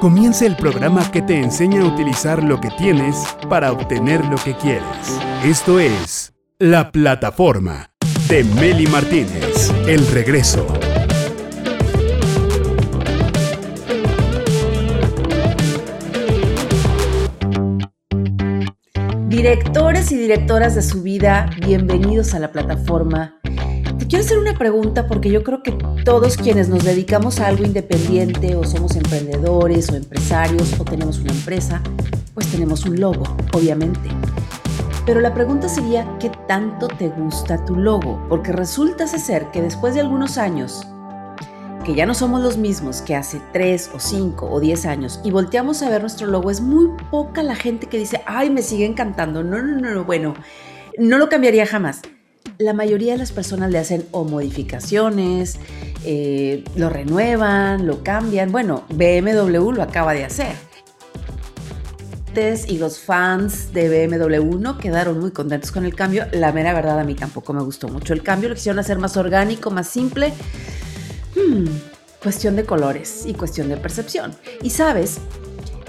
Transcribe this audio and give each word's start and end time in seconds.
Comienza 0.00 0.46
el 0.46 0.56
programa 0.56 1.10
que 1.10 1.22
te 1.22 1.40
enseña 1.40 1.82
a 1.82 1.86
utilizar 1.86 2.42
lo 2.42 2.60
que 2.60 2.70
tienes 2.70 3.16
para 3.48 3.72
obtener 3.72 4.24
lo 4.26 4.36
que 4.36 4.54
quieres. 4.54 4.84
Esto 5.44 5.80
es 5.80 6.34
La 6.58 6.92
Plataforma 6.92 7.90
de 8.28 8.44
Meli 8.44 8.86
Martínez. 8.86 9.72
El 9.86 10.06
regreso. 10.08 10.66
Directores 19.28 20.12
y 20.12 20.16
directoras 20.16 20.74
de 20.74 20.82
su 20.82 21.02
vida, 21.02 21.48
bienvenidos 21.64 22.34
a 22.34 22.38
la 22.38 22.52
plataforma. 22.52 23.37
Quiero 24.08 24.24
hacer 24.24 24.38
una 24.38 24.56
pregunta 24.56 25.06
porque 25.06 25.28
yo 25.28 25.44
creo 25.44 25.62
que 25.62 25.72
todos 26.02 26.38
quienes 26.38 26.70
nos 26.70 26.82
dedicamos 26.82 27.40
a 27.40 27.46
algo 27.46 27.66
independiente 27.66 28.56
o 28.56 28.64
somos 28.64 28.96
emprendedores 28.96 29.90
o 29.90 29.96
empresarios 29.96 30.80
o 30.80 30.84
tenemos 30.84 31.18
una 31.18 31.30
empresa, 31.30 31.82
pues 32.32 32.50
tenemos 32.50 32.86
un 32.86 32.98
logo, 32.98 33.24
obviamente. 33.52 34.08
Pero 35.04 35.20
la 35.20 35.34
pregunta 35.34 35.68
sería, 35.68 36.08
¿qué 36.18 36.30
tanto 36.48 36.88
te 36.88 37.08
gusta 37.08 37.62
tu 37.66 37.76
logo? 37.76 38.24
Porque 38.30 38.50
resulta 38.50 39.06
ser 39.06 39.50
que 39.50 39.60
después 39.60 39.92
de 39.92 40.00
algunos 40.00 40.38
años 40.38 40.86
que 41.84 41.94
ya 41.94 42.06
no 42.06 42.14
somos 42.14 42.40
los 42.40 42.56
mismos 42.56 43.02
que 43.02 43.14
hace 43.14 43.42
3 43.52 43.90
o 43.94 44.00
5 44.00 44.50
o 44.50 44.58
10 44.58 44.86
años 44.86 45.20
y 45.22 45.32
volteamos 45.32 45.82
a 45.82 45.90
ver 45.90 46.00
nuestro 46.00 46.28
logo, 46.28 46.50
es 46.50 46.62
muy 46.62 46.88
poca 47.10 47.42
la 47.42 47.56
gente 47.56 47.88
que 47.88 47.98
dice, 47.98 48.22
ay, 48.24 48.48
me 48.48 48.62
sigue 48.62 48.86
encantando. 48.86 49.44
No, 49.44 49.62
no, 49.62 49.76
no, 49.76 50.04
bueno, 50.04 50.32
no 50.96 51.18
lo 51.18 51.28
cambiaría 51.28 51.66
jamás. 51.66 52.00
La 52.58 52.72
mayoría 52.72 53.12
de 53.12 53.18
las 53.18 53.32
personas 53.32 53.70
le 53.70 53.78
hacen 53.78 54.06
o 54.10 54.24
modificaciones, 54.24 55.58
eh, 56.04 56.64
lo 56.76 56.90
renuevan, 56.90 57.86
lo 57.86 58.02
cambian. 58.02 58.50
Bueno, 58.50 58.84
BMW 58.90 59.72
lo 59.72 59.82
acaba 59.82 60.12
de 60.12 60.24
hacer. 60.24 60.68
Y 62.68 62.78
los 62.78 63.00
fans 63.00 63.72
de 63.72 64.06
BMW 64.06 64.60
no 64.60 64.78
quedaron 64.78 65.18
muy 65.18 65.32
contentos 65.32 65.72
con 65.72 65.84
el 65.84 65.96
cambio. 65.96 66.24
La 66.30 66.52
mera 66.52 66.72
verdad 66.72 67.00
a 67.00 67.02
mí 67.02 67.16
tampoco 67.16 67.52
me 67.52 67.62
gustó 67.62 67.88
mucho 67.88 68.12
el 68.12 68.22
cambio. 68.22 68.48
Lo 68.48 68.54
quisieron 68.54 68.78
hacer 68.78 68.96
más 68.96 69.16
orgánico, 69.16 69.72
más 69.72 69.88
simple 69.88 70.32
Hmm, 71.38 71.66
cuestión 72.22 72.56
de 72.56 72.64
colores 72.64 73.24
y 73.26 73.34
cuestión 73.34 73.68
de 73.68 73.76
percepción. 73.76 74.34
Y 74.62 74.70
sabes, 74.70 75.18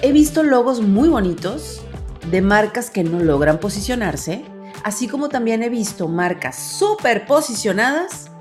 he 0.02 0.12
visto 0.12 0.44
logos 0.44 0.82
muy 0.82 1.10
bonitos 1.10 1.82
de 2.30 2.42
marcas 2.42 2.90
que 2.92 3.04
no 3.04 3.20
logran 3.20 3.60
posicionarse, 3.60 4.44
así 4.84 5.08
como 5.08 5.30
también 5.30 5.64
he 5.64 5.70
visto 5.70 6.08
marcas 6.08 6.58
súper 6.58 7.26
posicionadas 7.26 8.32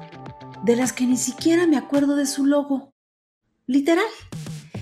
de 0.65 0.77
las 0.77 0.93
que 0.93 1.07
ni 1.07 1.17
siquiera 1.17 1.67
me 1.67 1.77
acuerdo 1.77 2.17
de 2.17 2.27
su 2.27 2.47
logo. 2.47 2.93
Literal. 3.67 4.07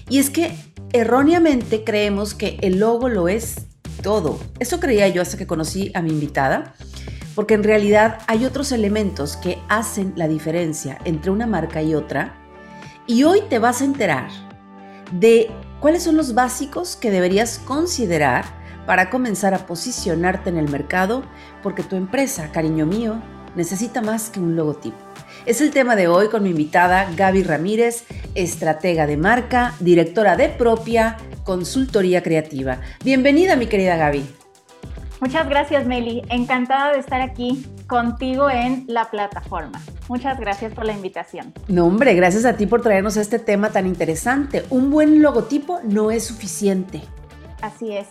Y 0.09 0.19
es 0.19 0.31
que 0.31 0.57
erróneamente 0.93 1.85
creemos 1.85 2.35
que 2.35 2.59
el 2.63 2.79
logo 2.79 3.09
lo 3.09 3.29
es 3.29 3.67
todo. 4.03 4.39
Eso 4.59 4.81
creía 4.81 5.09
yo 5.09 5.23
hasta 5.23 5.37
que 5.37 5.47
conocí 5.47 5.91
a 5.95 6.03
mi 6.03 6.11
invitada 6.11 6.75
porque 7.37 7.55
en 7.55 7.65
realidad 7.65 8.21
hay 8.27 8.47
otros 8.47 8.73
elementos 8.73 9.37
que 9.37 9.59
hacen 9.69 10.15
la 10.17 10.27
diferencia 10.27 10.99
entre 11.05 11.31
una 11.31 11.47
marca 11.47 11.83
y 11.83 11.95
otra. 11.95 12.35
Y 13.07 13.25
hoy 13.25 13.43
te 13.51 13.59
vas 13.59 13.83
a 13.83 13.85
enterar 13.85 14.31
de 15.13 15.51
cuáles 15.81 16.03
son 16.03 16.17
los 16.17 16.35
básicos 16.35 16.97
que 16.97 17.11
deberías 17.11 17.59
considerar 17.59 18.47
para 18.87 19.11
comenzar 19.11 19.53
a 19.53 19.67
posicionarte 19.67 20.49
en 20.49 20.57
el 20.57 20.69
mercado, 20.69 21.25
porque 21.63 21.83
tu 21.83 21.97
empresa, 21.97 22.51
cariño 22.53 22.87
mío, 22.87 23.21
necesita 23.57 24.01
más 24.01 24.31
que 24.31 24.41
un 24.41 24.57
logotipo. 24.57 24.97
Es 25.45 25.61
el 25.61 25.71
tema 25.71 25.97
de 25.97 26.09
hoy 26.09 26.29
con 26.29 26.43
mi 26.43 26.51
invitada 26.51 27.09
Gaby 27.17 27.43
Ramírez, 27.43 28.05
estratega 28.35 29.07
de 29.07 29.17
marca, 29.17 29.75
directora 29.81 30.37
de 30.37 30.49
propia 30.49 31.17
consultoría 31.45 32.23
creativa. 32.23 32.79
Bienvenida, 33.05 33.57
mi 33.57 33.67
querida 33.67 33.97
Gaby. 33.97 34.25
Muchas 35.21 35.49
gracias, 35.49 35.87
Meli. 35.87 36.23
Encantada 36.29 36.93
de 36.93 36.99
estar 36.99 37.21
aquí 37.21 37.67
contigo 37.87 38.51
en 38.51 38.85
la 38.87 39.11
plataforma. 39.11 39.81
Muchas 40.09 40.39
gracias 40.39 40.75
por 40.75 40.85
la 40.85 40.93
invitación. 40.93 41.55
No, 41.69 41.87
hombre, 41.87 42.15
gracias 42.15 42.45
a 42.45 42.57
ti 42.57 42.67
por 42.67 42.83
traernos 42.83 43.17
este 43.17 43.39
tema 43.39 43.71
tan 43.71 43.87
interesante. 43.87 44.65
Un 44.69 44.91
buen 44.91 45.23
logotipo 45.23 45.81
no 45.85 46.11
es 46.11 46.25
suficiente. 46.25 47.03
Así 47.63 47.93
es. 47.97 48.07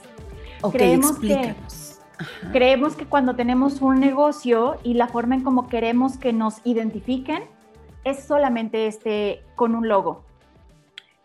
Ok, 0.61 0.73
creemos 0.73 1.11
explícanos. 1.11 2.01
Que, 2.17 2.51
creemos 2.51 2.95
que 2.95 3.05
cuando 3.05 3.35
tenemos 3.35 3.81
un 3.81 3.99
negocio 3.99 4.77
y 4.83 4.93
la 4.93 5.07
forma 5.07 5.35
en 5.35 5.43
cómo 5.43 5.67
queremos 5.67 6.17
que 6.17 6.33
nos 6.33 6.65
identifiquen 6.65 7.43
es 8.03 8.23
solamente 8.23 8.87
este 8.87 9.43
con 9.55 9.75
un 9.75 9.87
logo. 9.87 10.23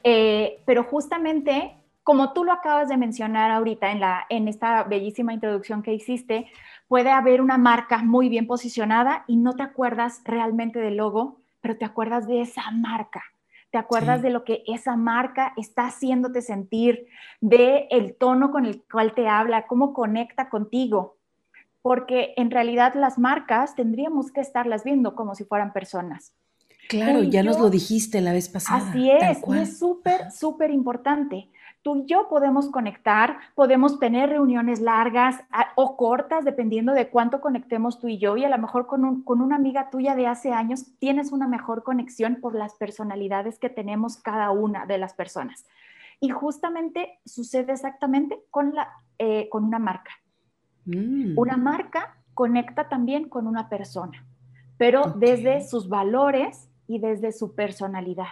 Eh, 0.03 0.63
pero 0.65 0.85
justamente 0.85 1.77
como 2.03 2.33
tú 2.33 2.45
lo 2.45 2.53
acabas 2.53 2.89
de 2.89 2.97
mencionar 2.97 3.51
ahorita 3.51 3.93
en, 3.93 4.01
la, 4.01 4.27
en 4.31 4.49
esta 4.49 4.83
bellísima 4.85 5.33
introducción 5.33 5.83
que 5.83 5.95
hiciste, 5.95 6.51
puede 6.89 7.11
haber 7.11 7.41
una 7.41 7.59
marca 7.59 7.99
muy 8.03 8.29
bien 8.29 8.47
posicionada 8.47 9.25
y 9.29 9.37
no 9.37 9.55
te 9.55 9.63
acuerdas 9.63 10.23
realmente 10.25 10.81
del 10.81 10.97
logo, 10.97 11.41
pero 11.61 11.77
te 11.77 11.85
acuerdas 11.85 12.27
de 12.27 12.41
esa 12.41 12.69
marca. 12.73 13.23
Te 13.71 13.79
acuerdas 13.79 14.21
de 14.21 14.31
lo 14.31 14.45
que 14.45 14.65
esa 14.67 14.97
marca 14.97 15.53
está 15.57 15.87
haciéndote 15.87 16.43
sentir, 16.43 17.07
de 17.41 17.87
el 17.91 18.17
tono 18.17 18.51
con 18.51 18.67
el 18.67 18.83
cual 18.91 19.15
te 19.15 19.29
habla, 19.29 19.67
cómo 19.67 19.93
conecta 19.93 20.49
contigo. 20.49 21.17
Porque 21.81 22.35
en 22.37 22.51
realidad 22.51 22.95
las 22.95 23.19
marcas 23.19 23.75
tendríamos 23.77 24.33
que 24.33 24.41
estarlas 24.41 24.83
viendo 24.85 25.15
como 25.15 25.35
si 25.35 25.45
fueran 25.45 25.73
personas. 25.73 26.35
Claro, 26.89 27.23
ya 27.23 27.45
nos 27.45 27.61
lo 27.61 27.71
dijiste 27.71 28.21
la 28.21 28.33
vez 28.33 28.49
pasada. 28.49 28.91
Así 28.91 29.11
es, 29.11 29.39
y 29.47 29.59
es 29.59 29.79
súper, 29.79 30.33
súper 30.33 30.73
importante 30.73 31.49
tú 31.83 31.97
y 31.97 32.07
yo 32.07 32.29
podemos 32.29 32.69
conectar, 32.69 33.39
podemos 33.55 33.99
tener 33.99 34.29
reuniones 34.29 34.81
largas 34.81 35.37
o 35.77 35.97
cortas, 35.97 36.45
dependiendo 36.45 36.93
de 36.93 37.09
cuánto 37.09 37.41
conectemos 37.41 37.99
tú 37.99 38.09
y 38.09 38.19
yo. 38.19 38.37
Y 38.37 38.45
a 38.45 38.49
lo 38.49 38.59
mejor 38.59 38.87
con, 38.87 39.23
con 39.23 39.41
una 39.41 39.57
amiga 39.57 39.91
tuya 39.91 40.15
de 40.15 40.27
hace 40.27 40.53
años 40.53 40.87
tienes 40.99 41.33
una 41.33 41.49
mejor 41.49 41.83
conexión 41.83 42.37
por 42.41 42.55
las 42.55 42.75
personalidades 42.75 43.59
que 43.59 43.71
tenemos 43.71 44.17
cada 44.17 44.51
una 44.51 44.87
de 44.87 44.99
las 44.99 45.15
personas. 45.15 45.65
Y 46.21 46.29
justamente 46.29 47.19
sucede 47.25 47.73
exactamente 47.73 48.41
con, 48.51 48.75
la, 48.75 48.91
eh, 49.19 49.49
con 49.49 49.65
una 49.65 49.79
marca. 49.79 50.11
Mm. 50.85 51.39
Una 51.39 51.57
marca 51.57 52.17
conecta 52.35 52.89
también 52.89 53.29
con 53.29 53.47
una 53.47 53.69
persona, 53.69 54.25
pero 54.77 55.15
desde 55.17 55.67
sus 55.67 55.89
valores 55.89 56.69
y 56.87 56.99
desde 56.99 57.33
su 57.33 57.55
personalidad. 57.55 58.29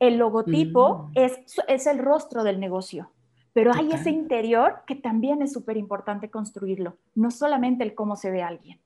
El 0.00 0.16
logotipo 0.16 1.10
mm. 1.10 1.12
es, 1.14 1.32
es 1.68 1.86
el 1.86 1.98
rostro 1.98 2.42
del 2.42 2.58
negocio, 2.58 3.12
pero 3.52 3.72
hay 3.72 3.90
ese 3.92 4.10
interior 4.10 4.80
que 4.86 4.96
también 4.96 5.42
es 5.42 5.52
súper 5.52 5.76
importante 5.76 6.30
construirlo, 6.30 6.96
no 7.14 7.30
solamente 7.30 7.84
el 7.84 7.94
cómo 7.94 8.16
se 8.16 8.30
ve 8.30 8.42
alguien. 8.42 8.80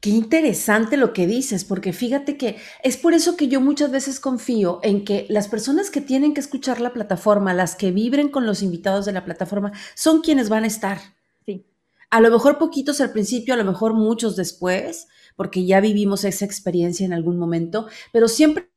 Qué 0.00 0.10
interesante 0.10 0.96
lo 0.96 1.12
que 1.12 1.26
dices, 1.26 1.64
porque 1.64 1.92
fíjate 1.92 2.36
que 2.36 2.56
es 2.84 2.96
por 2.96 3.14
eso 3.14 3.36
que 3.36 3.48
yo 3.48 3.60
muchas 3.60 3.90
veces 3.90 4.20
confío 4.20 4.78
en 4.84 5.04
que 5.04 5.26
las 5.28 5.48
personas 5.48 5.90
que 5.90 6.00
tienen 6.00 6.34
que 6.34 6.40
escuchar 6.40 6.80
la 6.80 6.92
plataforma, 6.92 7.52
las 7.52 7.74
que 7.74 7.90
vibren 7.90 8.28
con 8.28 8.46
los 8.46 8.62
invitados 8.62 9.06
de 9.06 9.12
la 9.12 9.24
plataforma, 9.24 9.72
son 9.96 10.20
quienes 10.20 10.48
van 10.48 10.62
a 10.62 10.68
estar. 10.68 10.98
Sí. 11.44 11.66
A 12.10 12.20
lo 12.20 12.30
mejor 12.30 12.58
poquitos 12.58 13.00
al 13.00 13.10
principio, 13.10 13.54
a 13.54 13.56
lo 13.56 13.64
mejor 13.64 13.94
muchos 13.94 14.36
después, 14.36 15.08
porque 15.34 15.66
ya 15.66 15.80
vivimos 15.80 16.24
esa 16.24 16.44
experiencia 16.44 17.04
en 17.04 17.12
algún 17.12 17.36
momento, 17.36 17.88
pero 18.12 18.28
siempre 18.28 18.70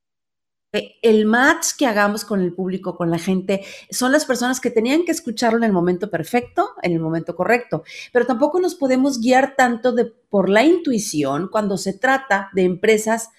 el 0.71 1.25
match 1.25 1.75
que 1.77 1.85
hagamos 1.85 2.23
con 2.23 2.41
el 2.41 2.53
público, 2.53 2.95
con 2.95 3.11
la 3.11 3.19
gente, 3.19 3.65
son 3.89 4.11
las 4.11 4.25
personas 4.25 4.61
que 4.61 4.71
tenían 4.71 5.03
que 5.03 5.11
escucharlo 5.11 5.57
en 5.57 5.65
el 5.65 5.73
momento 5.73 6.09
perfecto, 6.09 6.69
en 6.81 6.93
el 6.93 6.99
momento 6.99 7.35
correcto. 7.35 7.83
Pero 8.13 8.25
tampoco 8.25 8.59
nos 8.59 8.75
podemos 8.75 9.19
guiar 9.19 9.55
tanto 9.57 9.91
de, 9.91 10.05
por 10.05 10.49
la 10.49 10.63
intuición 10.63 11.49
cuando 11.51 11.77
se 11.77 11.93
trata 11.93 12.49
de 12.53 12.63
empresas 12.63 13.29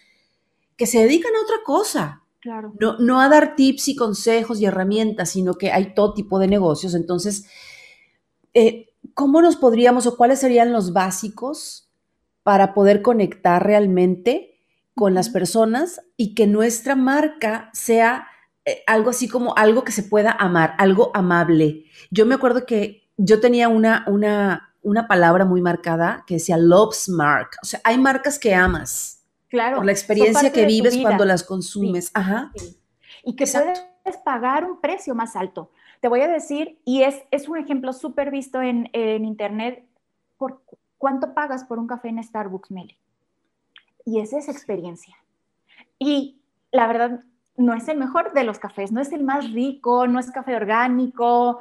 que 0.76 0.86
se 0.86 0.98
dedican 0.98 1.34
a 1.34 1.42
otra 1.42 1.56
cosa. 1.64 2.22
Claro. 2.40 2.74
No, 2.78 2.98
no 2.98 3.20
a 3.20 3.28
dar 3.28 3.56
tips 3.56 3.88
y 3.88 3.96
consejos 3.96 4.60
y 4.60 4.66
herramientas, 4.66 5.30
sino 5.30 5.54
que 5.54 5.70
hay 5.70 5.94
todo 5.94 6.12
tipo 6.12 6.38
de 6.38 6.48
negocios. 6.48 6.94
Entonces, 6.94 7.46
eh, 8.52 8.90
¿cómo 9.14 9.40
nos 9.40 9.56
podríamos 9.56 10.06
o 10.06 10.16
cuáles 10.16 10.40
serían 10.40 10.72
los 10.72 10.92
básicos 10.92 11.88
para 12.42 12.74
poder 12.74 13.00
conectar 13.00 13.64
realmente? 13.64 14.51
Con 15.02 15.14
las 15.14 15.30
personas 15.30 16.00
y 16.16 16.32
que 16.36 16.46
nuestra 16.46 16.94
marca 16.94 17.70
sea 17.72 18.28
eh, 18.64 18.84
algo 18.86 19.10
así 19.10 19.26
como 19.26 19.52
algo 19.56 19.82
que 19.82 19.90
se 19.90 20.04
pueda 20.04 20.30
amar, 20.30 20.76
algo 20.78 21.10
amable. 21.12 21.86
Yo 22.12 22.24
me 22.24 22.36
acuerdo 22.36 22.66
que 22.66 23.10
yo 23.16 23.40
tenía 23.40 23.68
una, 23.68 24.04
una, 24.06 24.72
una 24.80 25.08
palabra 25.08 25.44
muy 25.44 25.60
marcada 25.60 26.22
que 26.24 26.34
decía 26.34 26.56
love's 26.56 27.08
mark. 27.08 27.48
O 27.64 27.66
sea, 27.66 27.80
hay 27.82 27.98
marcas 27.98 28.38
que 28.38 28.54
amas. 28.54 29.24
Claro. 29.48 29.78
Por 29.78 29.86
la 29.86 29.90
experiencia 29.90 30.52
que 30.52 30.66
vives 30.66 30.96
cuando 30.96 31.24
las 31.24 31.42
consumes. 31.42 32.12
Ajá. 32.14 32.52
Y 33.24 33.34
que 33.34 33.44
puedes 33.44 34.18
pagar 34.24 34.64
un 34.64 34.80
precio 34.80 35.16
más 35.16 35.34
alto. 35.34 35.72
Te 36.00 36.06
voy 36.06 36.20
a 36.20 36.28
decir, 36.28 36.80
y 36.84 37.02
es, 37.02 37.16
es 37.32 37.48
un 37.48 37.58
ejemplo 37.58 37.92
súper 37.92 38.30
visto 38.30 38.62
en, 38.62 38.88
en 38.92 39.24
internet, 39.24 39.84
por, 40.38 40.62
¿cuánto 40.96 41.34
pagas 41.34 41.64
por 41.64 41.80
un 41.80 41.88
café 41.88 42.06
en 42.06 42.22
Starbucks, 42.22 42.70
Meli? 42.70 42.96
Y 44.04 44.20
es 44.20 44.32
esa 44.32 44.52
experiencia. 44.52 45.16
Y 45.98 46.40
la 46.70 46.86
verdad, 46.86 47.20
no 47.56 47.74
es 47.74 47.88
el 47.88 47.98
mejor 47.98 48.32
de 48.32 48.44
los 48.44 48.58
cafés, 48.58 48.92
no 48.92 49.00
es 49.00 49.12
el 49.12 49.24
más 49.24 49.52
rico, 49.52 50.06
no 50.06 50.18
es 50.18 50.30
café 50.30 50.56
orgánico, 50.56 51.60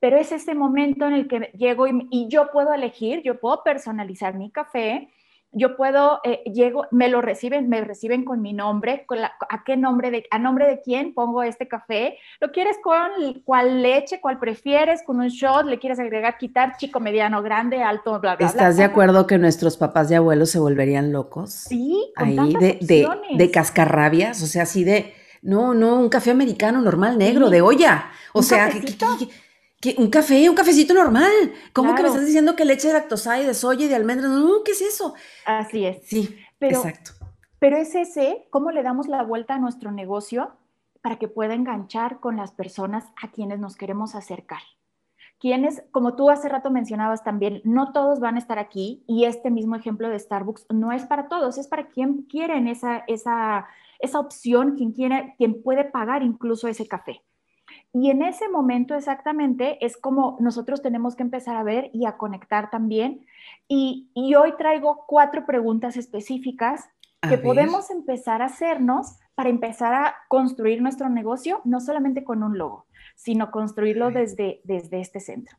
pero 0.00 0.16
es 0.16 0.32
ese 0.32 0.54
momento 0.54 1.06
en 1.06 1.12
el 1.12 1.28
que 1.28 1.50
llego 1.56 1.86
y, 1.86 2.28
yo 2.28 2.50
puedo 2.50 2.72
elegir, 2.72 3.22
yo 3.22 3.40
puedo 3.40 3.62
personalizar 3.62 4.34
mi 4.34 4.50
café, 4.50 5.10
yo 5.52 5.76
puedo, 5.76 6.20
eh, 6.24 6.42
llego, 6.44 6.86
me 6.90 7.08
lo 7.08 7.22
reciben, 7.22 7.68
me 7.68 7.80
reciben 7.82 8.24
con 8.24 8.42
mi 8.42 8.52
nombre, 8.52 9.04
con 9.06 9.18
a 9.20 9.64
qué 9.64 9.76
nombre, 9.76 10.10
de, 10.10 10.24
a 10.30 10.38
nombre 10.38 10.66
de 10.66 10.80
quién 10.80 11.14
pongo 11.14 11.42
este 11.42 11.66
café, 11.66 12.18
lo 12.40 12.52
quieres 12.52 12.76
con 12.82 13.42
cuál 13.44 13.82
leche, 13.82 14.20
cuál 14.20 14.38
prefieres, 14.38 15.02
con 15.02 15.20
un 15.20 15.28
shot, 15.28 15.66
le 15.66 15.78
quieres 15.78 15.98
agregar, 15.98 16.36
quitar, 16.36 16.76
chico, 16.76 17.00
mediano, 17.00 17.42
grande, 17.42 17.82
alto, 17.82 18.20
bla, 18.20 18.36
bla, 18.36 18.46
¿Estás 18.46 18.76
de 18.76 18.84
acuerdo 18.84 19.26
que 19.26 19.38
nuestros 19.38 19.76
papás 19.76 20.10
y 20.10 20.14
abuelos 20.14 20.50
se 20.50 20.58
volverían 20.58 21.12
locos? 21.12 21.52
Sí, 21.52 22.12
con 22.16 22.28
Ahí 22.28 22.54
de, 22.54 22.78
de, 22.82 23.08
de, 23.34 23.50
cascarrabias, 23.50 24.42
o 24.42 24.46
sea, 24.46 24.64
así 24.64 24.84
de, 24.84 25.14
no, 25.40 25.72
no, 25.72 25.98
un 25.98 26.10
café 26.10 26.30
americano 26.30 26.82
normal, 26.82 27.16
negro, 27.16 27.48
de 27.48 27.62
olla, 27.62 28.10
o 28.34 28.42
sea, 28.42 28.68
que 28.68 28.80
un 29.96 30.10
café, 30.10 30.48
un 30.50 30.56
cafecito 30.56 30.94
normal. 30.94 31.30
¿Cómo 31.72 31.94
que 31.94 32.02
me 32.02 32.08
estás 32.08 32.26
diciendo 32.26 32.56
que 32.56 32.64
leche 32.64 32.88
de 32.88 32.94
lactosa 32.94 33.40
y 33.40 33.46
de 33.46 33.54
soya 33.54 33.86
y 33.86 33.88
de 33.88 33.94
almendras? 33.94 34.30
No, 34.30 34.62
¿qué 34.64 34.72
es 34.72 34.82
eso? 34.82 35.14
Así 35.46 35.84
es. 35.84 36.04
Sí, 36.04 36.36
pero, 36.58 36.78
exacto. 36.78 37.12
Pero 37.58 37.76
es 37.76 37.94
ese, 37.94 38.46
¿cómo 38.50 38.70
le 38.70 38.82
damos 38.82 39.08
la 39.08 39.22
vuelta 39.22 39.54
a 39.54 39.58
nuestro 39.58 39.92
negocio 39.92 40.56
para 41.00 41.16
que 41.16 41.28
pueda 41.28 41.54
enganchar 41.54 42.20
con 42.20 42.36
las 42.36 42.52
personas 42.52 43.04
a 43.22 43.30
quienes 43.30 43.60
nos 43.60 43.76
queremos 43.76 44.14
acercar? 44.14 44.60
Quienes, 45.40 45.84
como 45.92 46.16
tú 46.16 46.30
hace 46.30 46.48
rato 46.48 46.70
mencionabas 46.70 47.22
también, 47.22 47.60
no 47.62 47.92
todos 47.92 48.18
van 48.18 48.34
a 48.34 48.38
estar 48.40 48.58
aquí 48.58 49.04
y 49.06 49.24
este 49.24 49.50
mismo 49.50 49.76
ejemplo 49.76 50.08
de 50.08 50.18
Starbucks 50.18 50.66
no 50.70 50.90
es 50.90 51.04
para 51.06 51.28
todos, 51.28 51.58
es 51.58 51.68
para 51.68 51.86
quien 51.86 52.22
quieren 52.22 52.66
esa, 52.66 53.04
esa, 53.06 53.68
esa 54.00 54.18
opción, 54.18 54.74
quien, 54.74 54.90
quiere, 54.90 55.34
quien 55.38 55.62
puede 55.62 55.84
pagar 55.84 56.24
incluso 56.24 56.66
ese 56.66 56.88
café. 56.88 57.22
Y 58.00 58.10
en 58.10 58.22
ese 58.22 58.48
momento 58.48 58.94
exactamente 58.94 59.84
es 59.84 59.96
como 59.96 60.36
nosotros 60.38 60.82
tenemos 60.82 61.16
que 61.16 61.24
empezar 61.24 61.56
a 61.56 61.64
ver 61.64 61.90
y 61.92 62.06
a 62.06 62.16
conectar 62.16 62.70
también. 62.70 63.26
Y, 63.66 64.08
hoy 64.36 64.54
traigo 64.56 65.04
cuatro 65.08 65.44
preguntas 65.44 65.96
específicas 65.96 66.88
que 67.28 67.38
podemos 67.38 67.90
empezar 67.90 68.40
a 68.40 68.44
hacernos 68.44 69.18
para 69.34 69.48
empezar 69.48 69.94
a 69.94 70.14
construir 70.28 70.80
nuestro 70.80 71.08
negocio, 71.08 71.60
no 71.64 71.80
solamente 71.80 72.22
con 72.22 72.44
un 72.44 72.56
logo, 72.56 72.86
sino 73.16 73.50
construirlo 73.50 74.12
desde, 74.12 74.60
desde 74.62 75.00
este 75.00 75.18
centro. 75.18 75.58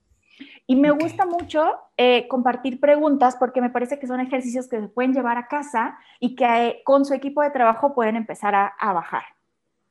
Y 0.66 0.78
me 0.78 0.92
gusta 0.92 1.26
mucho 1.26 1.74
eh, 1.98 2.26
compartir 2.30 2.80
preguntas 2.80 3.36
porque 3.38 3.60
me 3.60 3.70
parece 3.70 4.00
que 4.00 4.08
son 4.08 4.22
ejercicios 4.22 4.70
que 4.70 4.80
se 4.80 4.88
pueden 4.88 5.14
llevar 5.14 5.38
a 5.38 5.50
casa 5.50 5.98
y 6.22 6.38
que 6.38 6.46
eh, 6.46 6.82
con 6.86 7.04
su 7.04 7.14
equipo 7.14 7.42
de 7.42 7.52
trabajo 7.52 7.94
pueden 7.94 8.16
empezar 8.16 8.56
a, 8.56 8.94
bajar. 8.94 9.24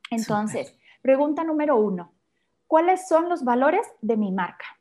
Entonces, 0.09 0.75
pregunta 1.03 1.43
número 1.43 1.77
uno 1.77 2.11
cuáles 2.69 3.07
son 3.07 3.27
los 3.29 3.43
valores 3.43 3.85
de 4.01 4.15
mi 4.15 4.31
marca. 4.31 4.77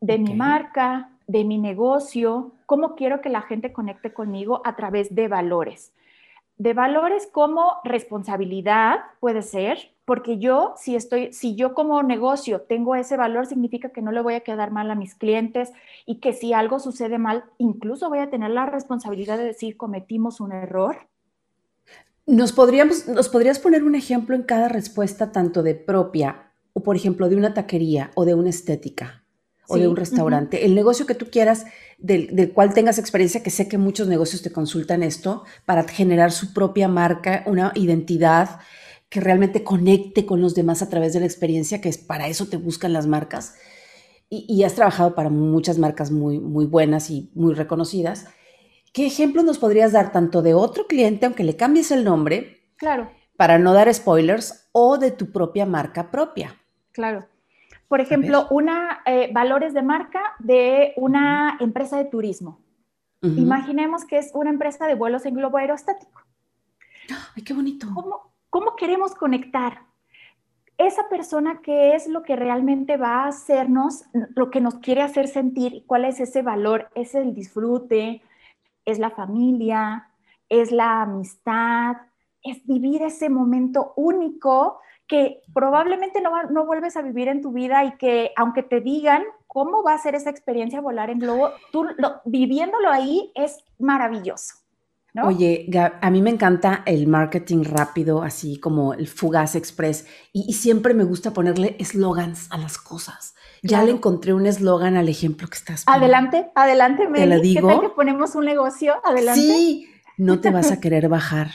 De 0.00 0.18
mi 0.18 0.34
marca, 0.34 1.08
de 1.28 1.44
mi 1.44 1.58
negocio, 1.58 2.50
cómo 2.66 2.96
quiero 2.96 3.20
que 3.20 3.30
la 3.30 3.40
gente 3.40 3.72
conecte 3.72 4.12
conmigo 4.12 4.60
a 4.64 4.74
través 4.74 5.14
de 5.14 5.28
valores. 5.28 5.92
De 6.58 6.74
valores 6.74 7.28
como 7.30 7.76
responsabilidad 7.84 8.98
puede 9.20 9.42
ser, 9.42 9.92
porque 10.04 10.38
yo 10.38 10.74
si 10.76 10.96
estoy 10.96 11.32
si 11.32 11.54
yo 11.54 11.72
como 11.72 12.02
negocio 12.02 12.62
tengo 12.62 12.96
ese 12.96 13.16
valor 13.16 13.46
significa 13.46 13.90
que 13.90 14.02
no 14.02 14.10
le 14.10 14.20
voy 14.20 14.34
a 14.34 14.40
quedar 14.40 14.72
mal 14.72 14.90
a 14.90 14.96
mis 14.96 15.14
clientes 15.14 15.72
y 16.04 16.16
que 16.16 16.32
si 16.32 16.52
algo 16.52 16.80
sucede 16.80 17.16
mal, 17.16 17.44
incluso 17.58 18.08
voy 18.08 18.18
a 18.18 18.28
tener 18.28 18.50
la 18.50 18.66
responsabilidad 18.66 19.38
de 19.38 19.44
decir 19.44 19.76
cometimos 19.76 20.40
un 20.40 20.50
error 20.50 20.96
¿Nos, 22.26 22.52
podríamos, 22.52 23.06
¿Nos 23.06 23.28
podrías 23.28 23.58
poner 23.58 23.84
un 23.84 23.94
ejemplo 23.94 24.34
en 24.34 24.42
cada 24.42 24.68
respuesta, 24.68 25.30
tanto 25.30 25.62
de 25.62 25.74
propia 25.74 26.52
o, 26.72 26.82
por 26.82 26.96
ejemplo, 26.96 27.28
de 27.28 27.36
una 27.36 27.52
taquería 27.52 28.12
o 28.14 28.24
de 28.24 28.34
una 28.34 28.48
estética 28.48 29.24
o 29.68 29.76
de 29.76 29.88
un 29.88 29.96
restaurante? 29.96 30.64
El 30.64 30.74
negocio 30.74 31.06
que 31.06 31.14
tú 31.14 31.26
quieras, 31.30 31.66
del, 31.98 32.52
cual 32.54 32.72
tengas 32.72 32.98
experiencia, 32.98 33.42
que 33.42 33.50
sé 33.50 33.68
que 33.68 33.76
muchos 33.76 34.08
negocios 34.08 34.40
te 34.40 34.50
consultan 34.50 35.02
esto, 35.02 35.44
para 35.66 35.86
generar 35.86 36.32
su 36.32 36.54
propia 36.54 36.88
marca, 36.88 37.44
una 37.46 37.72
identidad 37.74 38.58
que 39.10 39.20
realmente 39.20 39.62
conecte 39.62 40.24
con 40.24 40.40
los 40.40 40.54
demás 40.54 40.80
a 40.80 40.88
través 40.88 41.12
de 41.12 41.20
la 41.20 41.26
experiencia, 41.26 41.82
que 41.82 41.90
es 41.90 41.98
para 41.98 42.26
eso 42.28 42.46
te 42.46 42.56
buscan 42.56 42.94
las 42.94 43.06
marcas. 43.06 43.54
Y, 44.30 44.46
y 44.48 44.64
has 44.64 44.74
trabajado 44.74 45.14
para 45.14 45.28
muchas 45.28 45.78
marcas 45.78 46.10
muy, 46.10 46.40
muy 46.40 46.64
buenas 46.64 47.10
y 47.10 47.30
muy 47.34 47.52
reconocidas. 47.52 48.24
¿Qué 48.94 49.06
ejemplos 49.06 49.44
nos 49.44 49.58
podrías 49.58 49.90
dar 49.90 50.12
tanto 50.12 50.40
de 50.40 50.54
otro 50.54 50.86
cliente, 50.86 51.26
aunque 51.26 51.42
le 51.42 51.56
cambies 51.56 51.90
el 51.90 52.04
nombre? 52.04 52.60
Claro. 52.76 53.10
Para 53.36 53.58
no 53.58 53.74
dar 53.74 53.92
spoilers, 53.92 54.68
o 54.70 54.98
de 54.98 55.10
tu 55.10 55.32
propia 55.32 55.66
marca 55.66 56.12
propia. 56.12 56.54
Claro. 56.92 57.26
Por 57.88 58.00
ejemplo, 58.00 58.46
una 58.50 59.02
eh, 59.04 59.30
valores 59.32 59.74
de 59.74 59.82
marca 59.82 60.20
de 60.38 60.92
una 60.96 61.56
empresa 61.58 61.98
de 61.98 62.04
turismo. 62.04 62.60
Imaginemos 63.20 64.04
que 64.04 64.18
es 64.18 64.30
una 64.32 64.50
empresa 64.50 64.86
de 64.86 64.94
vuelos 64.94 65.26
en 65.26 65.34
globo 65.34 65.56
aerostático. 65.56 66.20
¡Ay, 67.34 67.42
qué 67.42 67.52
bonito! 67.52 67.88
¿Cómo, 67.94 68.32
¿Cómo 68.48 68.76
queremos 68.76 69.14
conectar? 69.16 69.80
Esa 70.78 71.08
persona 71.08 71.62
que 71.62 71.96
es 71.96 72.06
lo 72.06 72.22
que 72.22 72.36
realmente 72.36 72.96
va 72.96 73.24
a 73.24 73.28
hacernos, 73.28 74.04
lo 74.12 74.50
que 74.50 74.60
nos 74.60 74.76
quiere 74.76 75.02
hacer 75.02 75.26
sentir, 75.26 75.84
cuál 75.86 76.04
es 76.04 76.20
ese 76.20 76.42
valor, 76.42 76.90
es 76.94 77.14
el 77.14 77.34
disfrute, 77.34 78.22
es 78.84 78.98
la 78.98 79.10
familia, 79.10 80.08
es 80.48 80.72
la 80.72 81.02
amistad, 81.02 81.96
es 82.42 82.64
vivir 82.66 83.02
ese 83.02 83.28
momento 83.28 83.92
único 83.96 84.80
que 85.06 85.42
probablemente 85.52 86.20
no, 86.20 86.44
no 86.44 86.66
vuelves 86.66 86.96
a 86.96 87.02
vivir 87.02 87.28
en 87.28 87.42
tu 87.42 87.52
vida 87.52 87.84
y 87.84 87.96
que 87.96 88.32
aunque 88.36 88.62
te 88.62 88.80
digan 88.80 89.22
cómo 89.46 89.82
va 89.82 89.94
a 89.94 89.98
ser 89.98 90.14
esa 90.14 90.30
experiencia 90.30 90.80
volar 90.80 91.10
en 91.10 91.18
globo, 91.18 91.50
tú 91.72 91.86
viviéndolo 92.24 92.90
ahí 92.90 93.30
es 93.34 93.64
maravilloso. 93.78 94.63
Oye, 95.22 95.70
a 96.00 96.10
mí 96.10 96.22
me 96.22 96.30
encanta 96.30 96.82
el 96.86 97.06
marketing 97.06 97.62
rápido, 97.64 98.22
así 98.22 98.58
como 98.58 98.94
el 98.94 99.06
fugaz 99.06 99.54
express, 99.54 100.06
y, 100.32 100.52
siempre 100.54 100.92
me 100.92 101.04
gusta 101.04 101.32
ponerle 101.32 101.76
eslogans 101.78 102.48
a 102.50 102.58
las 102.58 102.78
cosas. 102.78 103.34
Ya 103.62 103.82
le 103.82 103.92
encontré 103.92 104.34
un 104.34 104.44
eslogan 104.44 104.96
al 104.96 105.08
ejemplo 105.08 105.48
que 105.48 105.56
estás 105.56 105.84
poniendo. 105.84 106.04
Adelante, 106.04 106.50
adelante. 106.54 107.06
¿Te 107.14 107.26
lo 107.26 107.40
digo? 107.40 107.68
¿Qué 107.68 107.74
tal 107.74 107.82
que 107.82 107.88
ponemos 107.90 108.34
un 108.34 108.44
negocio? 108.44 108.94
Adelante. 109.04 109.40
Sí, 109.40 109.88
no 110.18 110.40
te 110.40 110.50
vas 110.50 110.72
a 110.72 110.80
querer 110.80 111.08
bajar. 111.08 111.48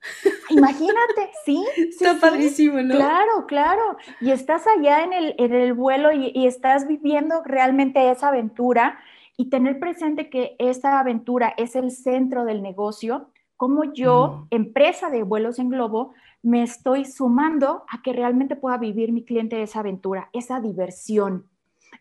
Imagínate, 0.50 1.30
sí. 1.44 1.64
Está 1.76 2.18
padrísimo, 2.20 2.80
¿no? 2.80 2.94
Claro, 2.94 3.46
claro. 3.46 3.96
Y 4.20 4.30
estás 4.30 4.62
allá 4.66 5.02
en 5.02 5.12
el, 5.12 5.34
en 5.38 5.52
el 5.52 5.74
vuelo 5.74 6.12
y, 6.12 6.30
y, 6.34 6.46
estás 6.46 6.86
viviendo 6.86 7.42
realmente 7.44 8.10
esa 8.10 8.28
aventura 8.28 8.98
y 9.36 9.50
tener 9.50 9.78
presente 9.78 10.30
que 10.30 10.56
esta 10.58 11.00
aventura 11.00 11.54
es 11.56 11.76
el 11.76 11.90
centro 11.90 12.44
del 12.44 12.62
negocio, 12.62 13.30
como 13.56 13.92
yo, 13.92 14.46
empresa 14.50 15.10
de 15.10 15.22
vuelos 15.22 15.58
en 15.58 15.70
globo, 15.70 16.12
me 16.42 16.62
estoy 16.62 17.04
sumando 17.04 17.84
a 17.88 18.02
que 18.02 18.12
realmente 18.12 18.56
pueda 18.56 18.76
vivir 18.78 19.12
mi 19.12 19.24
cliente 19.24 19.62
esa 19.62 19.80
aventura, 19.80 20.28
esa 20.32 20.60
diversión, 20.60 21.48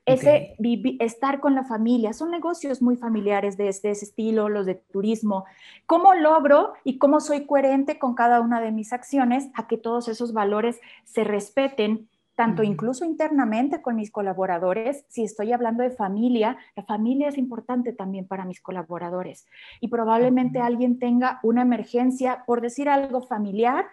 ese 0.06 0.56
estar 1.00 1.40
con 1.40 1.56
la 1.56 1.63
familia. 1.63 2.12
Son 2.12 2.32
negocios 2.32 2.82
muy 2.82 2.98
familiares 2.98 3.56
de 3.56 3.70
ese 3.70 3.92
estilo, 3.92 4.50
los 4.50 4.66
de 4.66 4.75
turismo. 4.75 5.46
¿Cómo 5.86 6.13
logro 6.13 6.74
y 6.84 6.98
cómo 6.98 7.20
soy 7.22 7.46
coherente 7.46 8.00
con 8.00 8.16
cada 8.16 8.42
una 8.42 8.60
de 8.60 8.72
mis 8.72 8.92
acciones 8.92 9.50
a 9.54 9.68
que 9.68 9.78
todos 9.78 10.08
esos 10.08 10.34
valores 10.34 10.82
se 11.06 11.24
respeten 11.24 12.10
tanto 12.36 12.63
incluso 12.63 13.06
internamente 13.06 13.82
con 13.82 13.96
mis 13.96 14.12
colaboradores, 14.12 15.06
si 15.08 15.24
estoy 15.24 15.52
hablando 15.52 15.84
de 15.84 15.92
familia, 15.92 16.58
la 16.75 16.84
familia 16.84 17.30
es 17.30 17.38
importante 17.38 17.94
también 17.94 18.28
para 18.28 18.46
mis 18.46 18.62
colaboradores. 18.62 19.46
Y 19.80 19.90
probablemente 19.90 20.60
alguien 20.60 20.98
tenga 20.98 21.40
una 21.44 21.62
emergencia, 21.62 22.44
por 22.46 22.62
decir 22.62 22.90
algo 22.90 23.22
familiar, 23.22 23.86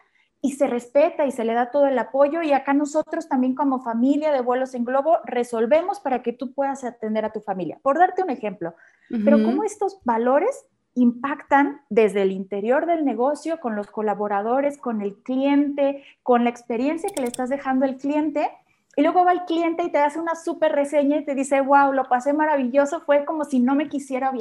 y 0.43 0.53
se 0.53 0.67
respeta 0.67 1.27
y 1.27 1.33
se 1.33 1.45
le 1.45 1.53
da 1.53 1.71
todo 1.71 1.87
el 1.87 1.99
apoyo 1.99 2.43
y 2.43 2.53
acá 2.53 2.73
nosotros 2.73 3.29
también 3.29 3.55
como 3.55 3.83
familia 3.83 4.33
de 4.33 4.41
vuelos 4.41 4.75
en 4.75 4.85
globo 4.85 5.19
resolvemos 5.25 6.01
para 6.01 6.23
que 6.23 6.33
tú 6.33 6.55
puedas 6.55 6.83
atender 6.83 7.27
a 7.27 7.33
tu 7.33 7.41
familia, 7.41 7.79
por 7.83 7.99
darte 7.99 8.23
un 8.23 8.31
ejemplo. 8.31 8.75
Pero 9.11 9.43
cómo 9.43 9.65
estos 9.65 10.01
valores 10.05 10.65
impactan 10.95 11.83
desde 11.89 12.23
el 12.23 12.33
interior 12.33 12.87
del 12.87 13.05
negocio, 13.05 13.61
con 13.61 13.77
los 13.77 13.89
colaboradores, 13.89 14.79
con 14.79 15.03
el 15.03 15.15
cliente, 15.23 16.05
con 16.23 16.45
la 16.45 16.51
experiencia 16.51 17.11
que 17.15 17.21
le 17.21 17.29
estás 17.29 17.49
dejando 17.49 17.85
al 17.85 17.97
cliente. 17.97 18.51
Y 18.97 19.03
luego 19.03 19.25
va 19.25 19.33
el 19.33 19.45
cliente 19.45 19.85
y 19.85 19.93
te 19.93 19.99
hace 19.99 20.19
una 20.19 20.35
súper 20.35 20.73
reseña 20.73 21.19
y 21.19 21.25
te 21.25 21.35
dice, 21.35 21.61
wow, 21.61 21.93
lo 21.93 22.09
pasé 22.09 22.33
maravilloso, 22.33 23.01
fue 23.01 23.25
como 23.25 23.45
si 23.45 23.61
no 23.61 23.75
me 23.75 23.89
quisiera 23.89 24.33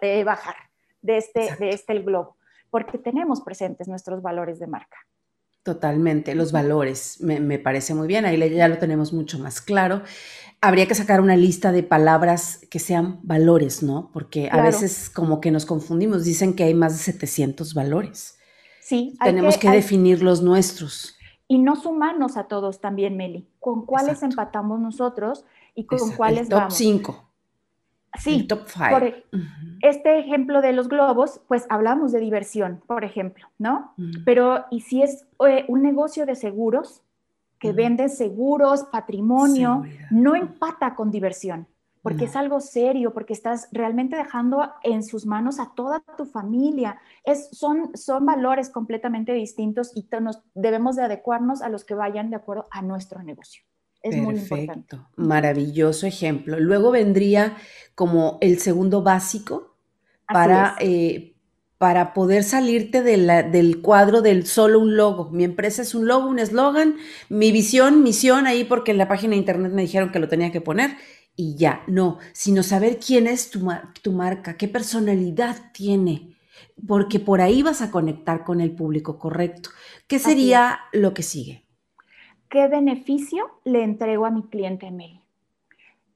eh, 0.00 0.24
bajar 0.24 0.56
de 1.02 1.18
este, 1.18 1.54
de 1.56 1.70
este 1.70 1.92
el 1.92 2.02
globo, 2.02 2.36
porque 2.70 2.98
tenemos 2.98 3.42
presentes 3.42 3.86
nuestros 3.86 4.22
valores 4.22 4.58
de 4.58 4.66
marca. 4.66 4.96
Totalmente, 5.64 6.36
los 6.36 6.52
valores, 6.52 7.20
me, 7.20 7.40
me 7.40 7.58
parece 7.58 7.94
muy 7.94 8.06
bien, 8.06 8.24
ahí 8.24 8.38
ya 8.54 8.68
lo 8.68 8.78
tenemos 8.78 9.12
mucho 9.12 9.38
más 9.38 9.60
claro 9.60 10.02
habría 10.64 10.86
que 10.86 10.94
sacar 10.94 11.20
una 11.20 11.36
lista 11.36 11.72
de 11.72 11.82
palabras 11.82 12.66
que 12.70 12.78
sean 12.78 13.20
valores, 13.22 13.82
¿no? 13.82 14.10
Porque 14.12 14.48
a 14.50 14.62
veces 14.62 15.10
como 15.10 15.40
que 15.40 15.50
nos 15.50 15.66
confundimos, 15.66 16.24
dicen 16.24 16.54
que 16.54 16.64
hay 16.64 16.74
más 16.74 16.92
de 16.92 16.98
700 17.12 17.74
valores. 17.74 18.38
Sí. 18.80 19.14
Tenemos 19.22 19.58
que, 19.58 19.70
definir 19.70 20.22
los 20.22 20.42
nuestros. 20.42 21.16
Y 21.48 21.58
no 21.58 21.76
sumarnos 21.76 22.36
a 22.36 22.44
todos 22.44 22.80
también, 22.80 23.16
Meli. 23.16 23.48
¿Con 23.60 23.84
cuáles 23.84 24.22
empatamos 24.22 24.80
nosotros 24.80 25.44
y 25.74 25.84
con 25.84 26.12
cuáles 26.12 26.42
el 26.42 26.48
top 26.48 26.58
vamos? 26.58 26.74
5. 26.74 27.30
Sí, 28.18 28.34
el 28.36 28.46
top 28.46 28.66
5. 28.66 28.90
Por 28.90 29.04
e 29.04 29.24
este 29.80 30.18
ejemplo 30.18 30.60
de 30.60 30.72
los 30.72 30.88
globos, 30.88 31.40
pues 31.48 31.66
hablamos 31.68 32.12
de 32.12 32.20
diversión, 32.20 32.82
por 32.86 33.04
ejemplo, 33.04 33.48
¿no? 33.58 33.94
Pero, 34.24 34.66
¿y 34.70 34.80
si 34.80 35.02
es 35.02 35.26
eh, 35.46 35.64
un 35.68 35.82
negocio 35.82 36.26
de 36.26 36.34
seguros 36.34 37.02
que 37.58 37.72
vende 37.72 38.08
seguros, 38.08 38.84
patrimonio, 38.84 39.84
no 40.10 40.36
empata 40.36 40.94
con 40.94 41.10
diversión? 41.10 41.66
porque 42.04 42.26
es 42.26 42.36
algo 42.36 42.60
serio, 42.60 43.14
porque 43.14 43.32
estás 43.32 43.66
realmente 43.72 44.14
dejando 44.14 44.70
en 44.82 45.02
sus 45.02 45.24
manos 45.24 45.58
a 45.58 45.72
toda 45.74 46.00
tu 46.18 46.26
familia. 46.26 46.98
Es, 47.24 47.48
son, 47.52 47.96
son 47.96 48.26
valores 48.26 48.68
completamente 48.68 49.32
distintos 49.32 49.90
y 49.94 50.06
nos, 50.20 50.42
debemos 50.52 50.96
de 50.96 51.04
adecuarnos 51.04 51.62
a 51.62 51.70
los 51.70 51.82
que 51.82 51.94
vayan 51.94 52.28
de 52.28 52.36
acuerdo 52.36 52.68
a 52.70 52.82
nuestro 52.82 53.22
negocio. 53.22 53.62
Es 54.04 54.16
muy 54.16 54.36
importante. 54.36 54.98
Maravilloso 55.16 56.06
ejemplo. 56.06 56.60
Luego 56.60 56.90
vendría 56.90 57.56
como 57.94 58.36
el 58.42 58.58
segundo 58.58 59.02
básico 59.02 59.76
para, 60.28 60.76
eh, 60.78 61.34
para 61.78 62.12
poder 62.12 62.44
salirte 62.44 63.02
del 63.02 63.80
cuadro 63.80 64.20
del 64.20 64.46
solo 64.46 64.78
un 64.78 64.96
logo. 64.96 65.30
Mi 65.30 65.44
empresa 65.44 65.80
es 65.80 65.94
un 65.94 66.06
logo, 66.06 66.28
un 66.28 66.38
eslogan, 66.38 66.96
mi 67.30 67.50
visión, 67.50 68.02
misión 68.02 68.46
ahí 68.46 68.64
porque 68.64 68.90
en 68.90 68.98
la 68.98 69.08
página 69.08 69.30
de 69.30 69.38
internet 69.38 69.72
me 69.72 69.82
dijeron 69.82 70.12
que 70.12 70.18
lo 70.18 70.28
tenía 70.28 70.52
que 70.52 70.60
poner 70.60 70.96
y 71.34 71.56
ya, 71.56 71.82
no, 71.86 72.18
sino 72.32 72.62
saber 72.62 72.98
quién 72.98 73.26
es 73.26 73.50
tu, 73.50 73.66
tu 74.02 74.12
marca, 74.12 74.56
qué 74.56 74.68
personalidad 74.68 75.72
tiene, 75.72 76.36
porque 76.86 77.18
por 77.18 77.40
ahí 77.40 77.62
vas 77.62 77.80
a 77.82 77.90
conectar 77.90 78.44
con 78.44 78.60
el 78.60 78.72
público 78.72 79.18
correcto. 79.18 79.70
¿Qué 80.06 80.18
sería 80.18 80.78
lo 80.92 81.14
que 81.14 81.22
sigue? 81.22 81.63
¿Qué 82.54 82.68
beneficio 82.68 83.50
le 83.64 83.82
entrego 83.82 84.26
a 84.26 84.30
mi 84.30 84.44
cliente 84.44 84.88
Meli? 84.92 85.20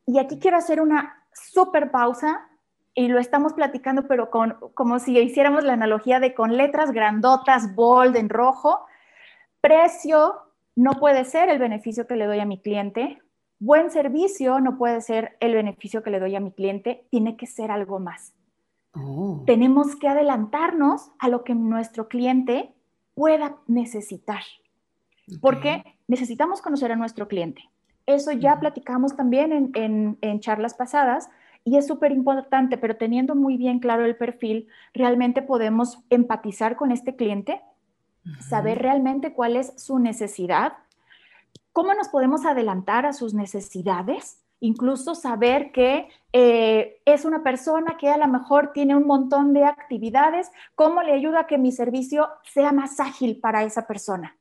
Y 0.06 0.20
aquí 0.20 0.38
quiero 0.38 0.56
hacer 0.56 0.80
una 0.80 1.24
súper 1.32 1.90
pausa 1.90 2.48
y 2.94 3.08
lo 3.08 3.18
estamos 3.18 3.54
platicando, 3.54 4.06
pero 4.06 4.30
con, 4.30 4.56
como 4.72 5.00
si 5.00 5.18
hiciéramos 5.18 5.64
la 5.64 5.72
analogía 5.72 6.20
de 6.20 6.34
con 6.34 6.56
letras 6.56 6.92
grandotas, 6.92 7.74
bold, 7.74 8.14
en 8.14 8.28
rojo. 8.28 8.86
Precio 9.60 10.36
no 10.76 10.92
puede 10.92 11.24
ser 11.24 11.48
el 11.48 11.58
beneficio 11.58 12.06
que 12.06 12.14
le 12.14 12.26
doy 12.26 12.38
a 12.38 12.46
mi 12.46 12.60
cliente, 12.60 13.18
Buen 13.58 13.90
servicio 13.90 14.60
no 14.60 14.78
puede 14.78 15.00
ser 15.00 15.36
el 15.40 15.54
beneficio 15.54 16.04
que 16.04 16.10
le 16.10 16.20
doy 16.20 16.36
a 16.36 16.40
mi 16.40 16.52
cliente, 16.52 17.08
tiene 17.10 17.36
que 17.36 17.48
ser 17.48 17.72
algo 17.72 17.98
más. 17.98 18.32
Oh. 18.94 19.42
Tenemos 19.44 19.96
que 19.96 20.06
adelantarnos 20.06 21.10
a 21.18 21.28
lo 21.28 21.42
que 21.42 21.56
nuestro 21.56 22.06
cliente 22.06 22.72
pueda 23.14 23.56
necesitar. 23.66 24.42
Porque 25.40 25.97
necesitamos 26.08 26.60
conocer 26.60 26.90
a 26.90 26.96
nuestro 26.96 27.28
cliente. 27.28 27.70
Eso 28.06 28.32
ya 28.32 28.58
platicamos 28.58 29.14
también 29.14 29.70
en, 29.74 30.40
charlas 30.40 30.74
pasadas 30.74 31.28
y 31.62 31.76
es 31.76 31.86
súper 31.86 32.10
importante, 32.10 32.78
pero 32.78 32.96
teniendo 32.96 33.34
muy 33.34 33.56
bien 33.56 33.78
claro 33.78 34.04
el 34.04 34.16
perfil, 34.16 34.66
realmente 34.94 35.42
podemos 35.42 35.98
empatizar 36.10 36.74
con 36.74 36.90
este 36.90 37.14
cliente, 37.14 37.60
saber 38.40 38.78
realmente 38.78 39.32
cuál 39.32 39.56
es 39.56 39.72
su 39.76 39.98
necesidad 39.98 40.72
cómo 41.78 41.94
nos 41.94 42.08
podemos 42.08 42.44
adelantar 42.44 43.06
a 43.06 43.12
sus 43.12 43.34
necesidades, 43.34 44.42
incluso 44.58 45.14
saber 45.14 45.70
que 45.70 46.08
eh, 46.32 47.00
es 47.04 47.24
una 47.24 47.44
persona 47.44 47.96
que 47.96 48.08
a 48.08 48.18
lo 48.18 48.26
mejor 48.26 48.72
tiene 48.72 48.96
un 48.96 49.06
montón 49.06 49.52
de 49.52 49.64
actividades, 49.64 50.50
cómo 50.74 51.04
le 51.04 51.12
ayuda 51.12 51.42
a 51.42 51.46
que 51.46 51.56
mi 51.56 51.70
servicio 51.70 52.30
sea 52.52 52.72
más 52.72 52.98
ágil 52.98 53.38
para 53.38 53.62
esa 53.62 53.86
persona. 53.86 54.37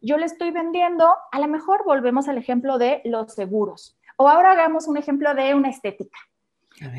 Yo 0.00 0.16
le 0.16 0.26
estoy 0.26 0.50
vendiendo, 0.50 1.14
a 1.32 1.40
lo 1.40 1.48
mejor 1.48 1.84
volvemos 1.84 2.28
al 2.28 2.38
ejemplo 2.38 2.78
de 2.78 3.02
los 3.04 3.34
seguros. 3.34 3.98
O 4.16 4.28
ahora 4.28 4.52
hagamos 4.52 4.88
un 4.88 4.96
ejemplo 4.96 5.34
de 5.34 5.54
una 5.54 5.70
estética. 5.70 6.18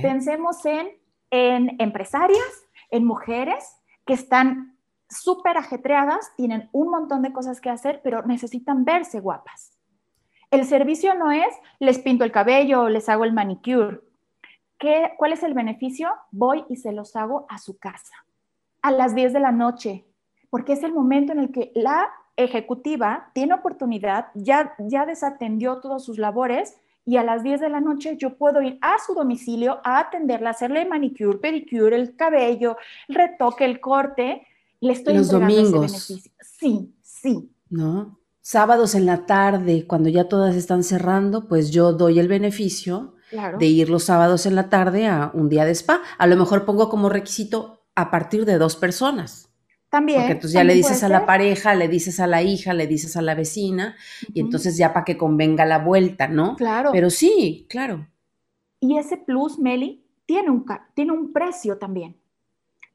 Pensemos 0.01 0.65
en, 0.65 0.89
en 1.31 1.75
empresarias, 1.79 2.65
en 2.91 3.05
mujeres 3.05 3.77
que 4.05 4.13
están 4.13 4.77
súper 5.09 5.57
ajetreadas, 5.57 6.31
tienen 6.35 6.69
un 6.71 6.89
montón 6.89 7.21
de 7.21 7.31
cosas 7.31 7.61
que 7.61 7.69
hacer, 7.69 8.01
pero 8.03 8.23
necesitan 8.23 8.85
verse 8.85 9.19
guapas. 9.19 9.79
El 10.51 10.65
servicio 10.65 11.13
no 11.13 11.31
es 11.31 11.53
les 11.79 11.99
pinto 11.99 12.23
el 12.23 12.31
cabello 12.31 12.89
les 12.89 13.07
hago 13.09 13.23
el 13.23 13.33
manicure. 13.33 14.01
¿Qué, 14.77 15.11
¿Cuál 15.17 15.33
es 15.33 15.43
el 15.43 15.53
beneficio? 15.53 16.09
Voy 16.31 16.65
y 16.69 16.77
se 16.77 16.91
los 16.91 17.15
hago 17.15 17.45
a 17.49 17.57
su 17.57 17.77
casa, 17.77 18.13
a 18.81 18.91
las 18.91 19.13
10 19.13 19.33
de 19.33 19.39
la 19.39 19.51
noche, 19.51 20.05
porque 20.49 20.73
es 20.73 20.83
el 20.83 20.93
momento 20.93 21.33
en 21.33 21.39
el 21.39 21.51
que 21.51 21.71
la 21.75 22.09
ejecutiva 22.43 23.31
tiene 23.33 23.53
oportunidad, 23.53 24.27
ya, 24.33 24.73
ya 24.79 25.05
desatendió 25.05 25.79
todas 25.79 26.03
sus 26.03 26.17
labores 26.17 26.75
y 27.05 27.17
a 27.17 27.23
las 27.23 27.43
10 27.43 27.61
de 27.61 27.69
la 27.69 27.81
noche 27.81 28.17
yo 28.17 28.37
puedo 28.37 28.61
ir 28.61 28.77
a 28.81 28.97
su 29.05 29.13
domicilio 29.13 29.79
a 29.83 29.99
atenderla, 29.99 30.51
hacerle 30.51 30.85
manicure, 30.85 31.39
pedicure, 31.39 31.95
el 31.95 32.15
cabello, 32.15 32.77
el 33.07 33.15
retoque, 33.15 33.65
el 33.65 33.79
corte. 33.79 34.45
Le 34.79 34.93
estoy 34.93 35.15
Los 35.15 35.31
domingos. 35.31 35.71
beneficio. 35.71 36.31
Sí, 36.41 36.93
sí. 37.01 37.51
¿No? 37.69 38.19
sábados 38.49 38.95
en 38.95 39.05
la 39.05 39.27
tarde, 39.27 39.85
cuando 39.85 40.09
ya 40.09 40.27
todas 40.27 40.55
están 40.55 40.83
cerrando, 40.83 41.47
pues 41.47 41.69
yo 41.69 41.93
doy 41.93 42.17
el 42.17 42.27
beneficio 42.27 43.13
de 43.59 43.65
ir 43.67 43.91
los 43.91 44.05
sábados 44.05 44.47
en 44.47 44.55
la 44.55 44.69
tarde 44.69 45.05
a 45.05 45.29
un 45.35 45.49
día 45.49 45.65
de 45.65 45.71
spa. 45.75 46.01
A 46.17 46.25
lo 46.25 46.35
mejor 46.35 46.65
pongo 46.65 46.89
como 46.89 47.09
requisito 47.09 47.85
a 47.93 48.09
partir 48.09 48.45
de 48.45 48.57
dos 48.57 48.75
personas. 48.75 49.48
También. 49.89 50.19
Porque 50.19 50.33
entonces 50.33 50.53
ya 50.53 50.63
le 50.63 50.73
dices 50.75 51.03
a 51.03 51.09
la 51.09 51.25
pareja, 51.25 51.73
le 51.73 51.87
dices 51.87 52.19
a 52.19 52.27
la 52.27 52.43
hija, 52.43 52.73
le 52.73 52.87
dices 52.87 53.17
a 53.17 53.21
la 53.21 53.33
vecina, 53.33 53.95
y 54.33 54.39
entonces 54.39 54.77
ya 54.77 54.93
para 54.93 55.05
que 55.05 55.17
convenga 55.17 55.65
la 55.65 55.79
vuelta, 55.79 56.27
¿no? 56.27 56.55
Claro. 56.55 56.91
Pero 56.91 57.09
sí, 57.09 57.65
claro. 57.69 58.07
Y 58.79 58.97
ese 58.97 59.17
plus, 59.17 59.57
Meli, 59.57 60.05
tiene 60.25 60.51
un, 60.51 60.65
tiene 60.93 61.11
un 61.11 61.33
precio 61.33 61.77
también 61.77 62.15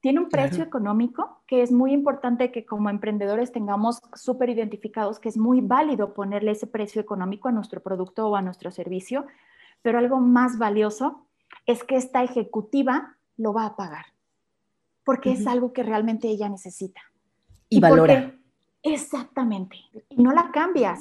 tiene 0.05 0.21
un 0.21 0.29
precio 0.29 0.63
económico 0.63 1.41
que 1.47 1.63
es 1.63 1.73
muy 1.73 1.95
importante 1.95 2.53
que 2.53 2.67
como 2.67 2.91
emprendedores 2.91 3.53
tengamos 3.53 4.03
súper 4.13 4.51
identificados, 4.51 5.19
que 5.19 5.31
es 5.31 5.39
muy 5.39 5.63
válido 5.63 6.13
ponerle 6.13 6.51
ese 6.51 6.67
precio 6.67 7.01
económico 7.01 7.49
a 7.49 7.53
nuestro 7.53 7.83
producto 7.83 8.29
o 8.29 8.37
a 8.37 8.43
nuestro 8.43 8.71
servicio, 8.71 9.25
pero 9.81 9.99
algo 9.99 10.21
más 10.21 10.59
valioso 10.59 11.27
es 11.65 11.85
que 11.85 11.97
esta 11.97 12.23
ejecutiva 12.23 13.17
lo 13.39 13.55
va 13.55 13.65
a 13.65 13.77
pagar, 13.77 14.05
porque 15.05 15.33
es 15.33 15.47
algo 15.47 15.73
que 15.73 15.83
realmente 15.83 16.29
ella 16.29 16.49
necesita. 16.49 17.01
Y, 17.69 17.81
valora. 17.81 18.35
exactamente, 18.83 19.77
y 20.09 20.23
no 20.23 20.33
la 20.33 20.51
cambias. 20.53 21.01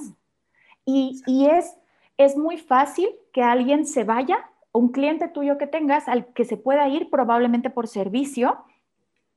Y, 0.86 1.22
y 1.26 1.46
es, 1.46 1.76
es 2.18 2.36
muy 2.36 2.58
fácil 2.58 3.10
que 3.32 3.42
alguien 3.42 3.86
se 3.86 4.04
vaya, 4.04 4.50
un 4.72 4.90
cliente 4.92 5.28
tuyo 5.28 5.58
que 5.58 5.68
tengas, 5.68 6.08
al 6.08 6.34
que 6.34 6.46
se 6.46 6.58
pueda 6.58 6.88
ir 6.90 7.10
probablemente 7.10 7.70
por 7.70 7.88
servicio, 7.88 8.66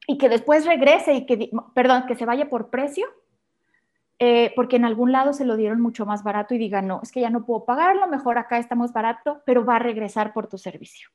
y 0.07 0.19
que 0.19 0.29
después 0.29 0.67
regrese 0.67 1.15
y 1.15 1.27
que, 1.27 1.51
perdón, 1.75 2.05
que 2.07 2.15
se 2.15 2.25
vaya 2.25 2.49
por 2.49 2.71
precio, 2.71 3.07
eh, 4.19 4.53
porque 4.57 4.77
en 4.77 4.85
algún 4.85 5.13
lado 5.13 5.33
se 5.33 5.45
lo 5.45 5.57
dieron 5.57 5.81
mucho 5.81 6.07
más 6.07 6.23
barato 6.23 6.55
y 6.55 6.59
diga, 6.59 6.81
no, 6.81 7.01
es 7.03 7.13
que 7.13 7.21
ya 7.21 7.31
no 7.31 7.45
puedo 7.45 7.65
pagarlo, 7.65 8.07
mejor 8.07 8.39
acá 8.39 8.59
estamos 8.59 8.93
barato, 8.93 9.43
pero 9.45 9.65
va 9.65 9.77
a 9.77 9.81
regresar 9.81 10.33
por 10.33 10.47
tu 10.47 10.59
servicio. 10.59 11.11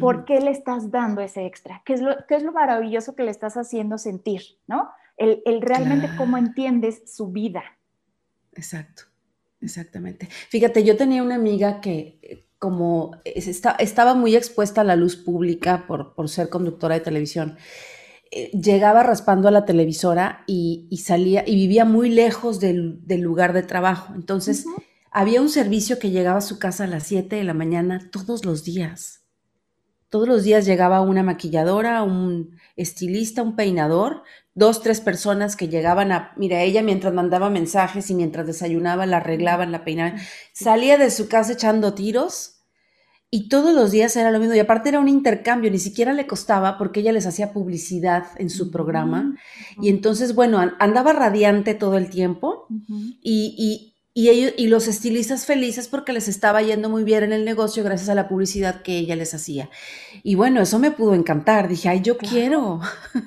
¿Por 0.00 0.24
qué 0.24 0.40
le 0.40 0.50
estás 0.50 0.90
dando 0.90 1.20
ese 1.20 1.46
extra? 1.46 1.82
¿Qué 1.84 1.94
es, 1.94 2.00
lo, 2.00 2.16
¿Qué 2.26 2.36
es 2.36 2.42
lo 2.42 2.52
maravilloso 2.52 3.14
que 3.14 3.22
le 3.22 3.30
estás 3.30 3.56
haciendo 3.56 3.98
sentir? 3.98 4.42
¿no? 4.66 4.88
El, 5.16 5.42
el 5.44 5.60
realmente 5.60 6.08
cómo 6.16 6.38
entiendes 6.38 7.14
su 7.14 7.28
vida. 7.28 7.62
Exacto, 8.54 9.04
exactamente. 9.60 10.26
Fíjate, 10.48 10.84
yo 10.84 10.96
tenía 10.96 11.22
una 11.22 11.34
amiga 11.34 11.80
que 11.80 12.44
como 12.64 13.20
estaba 13.24 14.14
muy 14.14 14.34
expuesta 14.36 14.80
a 14.80 14.84
la 14.84 14.96
luz 14.96 15.16
pública 15.16 15.84
por, 15.86 16.14
ser 16.30 16.48
conductora 16.48 16.94
de 16.94 17.02
televisión, 17.02 17.58
eh, 18.30 18.50
llegaba 18.52 19.02
raspando 19.02 19.48
a 19.48 19.50
la 19.50 19.66
televisora 19.66 20.44
y, 20.46 20.88
salía 21.04 21.44
y 21.46 21.56
vivía 21.56 21.84
muy 21.84 22.08
lejos 22.08 22.60
del, 22.60 23.02
lugar 23.06 23.52
de 23.52 23.64
trabajo. 23.64 24.14
Entonces, 24.14 24.64
había 25.10 25.42
un 25.42 25.50
servicio 25.50 25.98
que 25.98 26.10
llegaba 26.10 26.38
a 26.38 26.40
su 26.40 26.58
casa 26.58 26.84
a 26.84 26.86
las 26.86 27.02
7 27.02 27.36
de 27.36 27.44
la 27.44 27.52
mañana 27.52 28.08
todos 28.10 28.46
los 28.46 28.64
días. 28.64 29.23
Todos 30.14 30.28
los 30.28 30.44
días 30.44 30.64
llegaba 30.64 31.00
una 31.00 31.24
maquilladora, 31.24 32.04
un 32.04 32.56
estilista, 32.76 33.42
un 33.42 33.56
peinador, 33.56 34.22
dos, 34.54 34.80
tres 34.80 35.00
personas 35.00 35.56
que 35.56 35.66
llegaban 35.66 36.12
a, 36.12 36.34
mira, 36.36 36.62
ella 36.62 36.84
mientras 36.84 37.12
mandaba 37.12 37.50
mensajes 37.50 38.08
y 38.10 38.14
mientras 38.14 38.46
desayunaba, 38.46 39.06
la 39.06 39.16
arreglaban, 39.16 39.72
la 39.72 39.82
peinaban. 39.82 40.20
Salía 40.52 40.98
de 40.98 41.10
su 41.10 41.26
casa 41.26 41.54
echando 41.54 41.94
tiros 41.94 42.60
y 43.28 43.48
todos 43.48 43.74
los 43.74 43.90
días 43.90 44.14
era 44.14 44.30
lo 44.30 44.38
mismo. 44.38 44.54
Y 44.54 44.60
aparte 44.60 44.90
era 44.90 45.00
un 45.00 45.08
intercambio, 45.08 45.68
ni 45.68 45.80
siquiera 45.80 46.12
le 46.12 46.28
costaba 46.28 46.78
porque 46.78 47.00
ella 47.00 47.10
les 47.10 47.26
hacía 47.26 47.52
publicidad 47.52 48.26
en 48.36 48.50
su 48.50 48.70
programa. 48.70 49.36
Y 49.82 49.88
entonces, 49.88 50.36
bueno, 50.36 50.60
andaba 50.78 51.12
radiante 51.12 51.74
todo 51.74 51.96
el 51.96 52.08
tiempo 52.08 52.68
y, 53.20 53.56
y, 53.58 53.93
ellos, 54.14 54.54
y 54.56 54.68
los 54.68 54.86
estilistas 54.86 55.44
felices 55.44 55.88
porque 55.88 56.12
les 56.12 56.28
estaba 56.28 56.62
yendo 56.62 56.88
muy 56.88 57.02
bien 57.02 57.24
en 57.24 57.32
el 57.32 57.44
negocio 57.44 57.82
gracias 57.82 58.08
a 58.08 58.14
la 58.14 58.28
publicidad 58.28 58.82
que 58.82 58.96
ella 58.96 59.16
les 59.16 59.34
hacía. 59.34 59.70
Y 60.22 60.36
bueno, 60.36 60.60
eso 60.60 60.78
me 60.78 60.92
pudo 60.92 61.14
encantar. 61.14 61.66
Dije, 61.66 61.88
ay, 61.88 62.00
yo 62.00 62.16
quiero. 62.16 62.80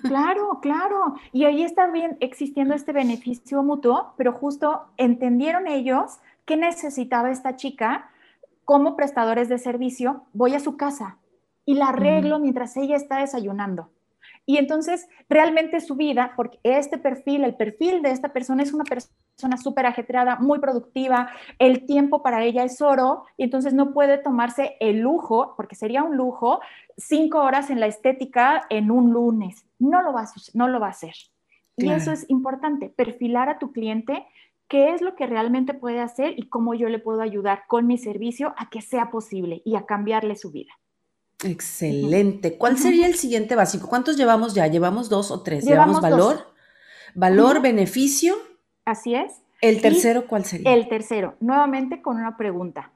Claro, 0.03 0.59
claro. 0.61 1.15
Y 1.33 1.43
ahí 1.43 1.63
está 1.63 1.91
bien 1.91 2.17
existiendo 2.21 2.73
este 2.73 2.93
beneficio 2.93 3.61
mutuo, 3.63 4.13
pero 4.17 4.31
justo 4.31 4.85
entendieron 4.95 5.67
ellos 5.67 6.19
qué 6.45 6.55
necesitaba 6.55 7.31
esta 7.31 7.57
chica 7.57 8.09
como 8.63 8.95
prestadores 8.95 9.49
de 9.49 9.57
servicio. 9.57 10.23
Voy 10.31 10.55
a 10.55 10.61
su 10.61 10.77
casa 10.77 11.17
y 11.65 11.73
la 11.75 11.89
arreglo 11.89 12.39
mientras 12.39 12.77
ella 12.77 12.95
está 12.95 13.19
desayunando. 13.19 13.89
Y 14.49 14.57
entonces, 14.57 15.09
realmente 15.27 15.81
su 15.81 15.95
vida, 15.95 16.31
porque 16.37 16.57
este 16.63 16.97
perfil, 16.97 17.43
el 17.43 17.55
perfil 17.55 18.01
de 18.01 18.11
esta 18.11 18.31
persona 18.31 18.63
es 18.63 18.73
una 18.73 18.85
persona 18.85 19.57
súper 19.57 19.85
ajetreada, 19.85 20.37
muy 20.37 20.59
productiva, 20.59 21.29
el 21.59 21.85
tiempo 21.85 22.23
para 22.23 22.41
ella 22.45 22.63
es 22.63 22.81
oro, 22.81 23.25
y 23.35 23.43
entonces 23.43 23.73
no 23.73 23.91
puede 23.91 24.17
tomarse 24.17 24.77
el 24.79 24.99
lujo, 24.99 25.53
porque 25.57 25.75
sería 25.75 26.01
un 26.01 26.15
lujo, 26.15 26.61
cinco 26.95 27.39
horas 27.39 27.69
en 27.69 27.81
la 27.81 27.87
estética 27.87 28.65
en 28.69 28.89
un 28.89 29.11
lunes. 29.11 29.65
No 29.79 30.01
lo 30.01 30.13
va 30.13 30.21
a, 30.21 30.27
no 30.53 30.69
lo 30.69 30.79
va 30.79 30.87
a 30.87 30.91
hacer. 30.91 31.13
Y 31.75 31.91
eso 31.91 32.13
es 32.13 32.25
importante, 32.29 32.89
perfilar 32.89 33.49
a 33.49 33.59
tu 33.59 33.73
cliente 33.73 34.25
qué 34.69 34.93
es 34.93 35.01
lo 35.01 35.15
que 35.15 35.27
realmente 35.27 35.73
puede 35.73 35.99
hacer 35.99 36.39
y 36.39 36.47
cómo 36.47 36.73
yo 36.73 36.87
le 36.87 36.99
puedo 36.99 37.21
ayudar 37.21 37.63
con 37.67 37.85
mi 37.85 37.97
servicio 37.97 38.53
a 38.57 38.69
que 38.69 38.81
sea 38.81 39.11
posible 39.11 39.61
y 39.65 39.75
a 39.75 39.85
cambiarle 39.85 40.37
su 40.37 40.51
vida. 40.51 40.71
Excelente. 41.43 42.57
¿Cuál 42.57 42.77
sería 42.77 43.05
el 43.05 43.15
siguiente 43.15 43.55
básico? 43.55 43.87
¿Cuántos 43.87 44.17
llevamos 44.17 44.55
ya? 44.55 44.67
¿Llevamos 44.67 45.09
dos 45.09 45.29
o 45.29 45.43
tres? 45.43 45.65
Llevamos, 45.65 46.01
valor, 46.01 46.47
valor, 47.13 47.61
beneficio. 47.61 48.35
Así 48.85 49.13
es. 49.13 49.41
¿El 49.61 49.81
tercero 49.81 50.27
cuál 50.27 50.45
sería? 50.45 50.73
El 50.73 50.87
tercero, 50.87 51.35
nuevamente 51.39 52.01
con 52.01 52.17
una 52.17 52.37
pregunta. 52.37 52.91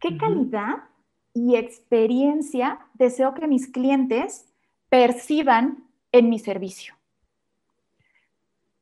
¿Qué 0.00 0.16
calidad 0.16 0.84
y 1.32 1.56
experiencia 1.56 2.78
deseo 2.94 3.34
que 3.34 3.46
mis 3.46 3.68
clientes 3.68 4.46
perciban 4.88 5.88
en 6.12 6.28
mi 6.28 6.38
servicio? 6.38 6.94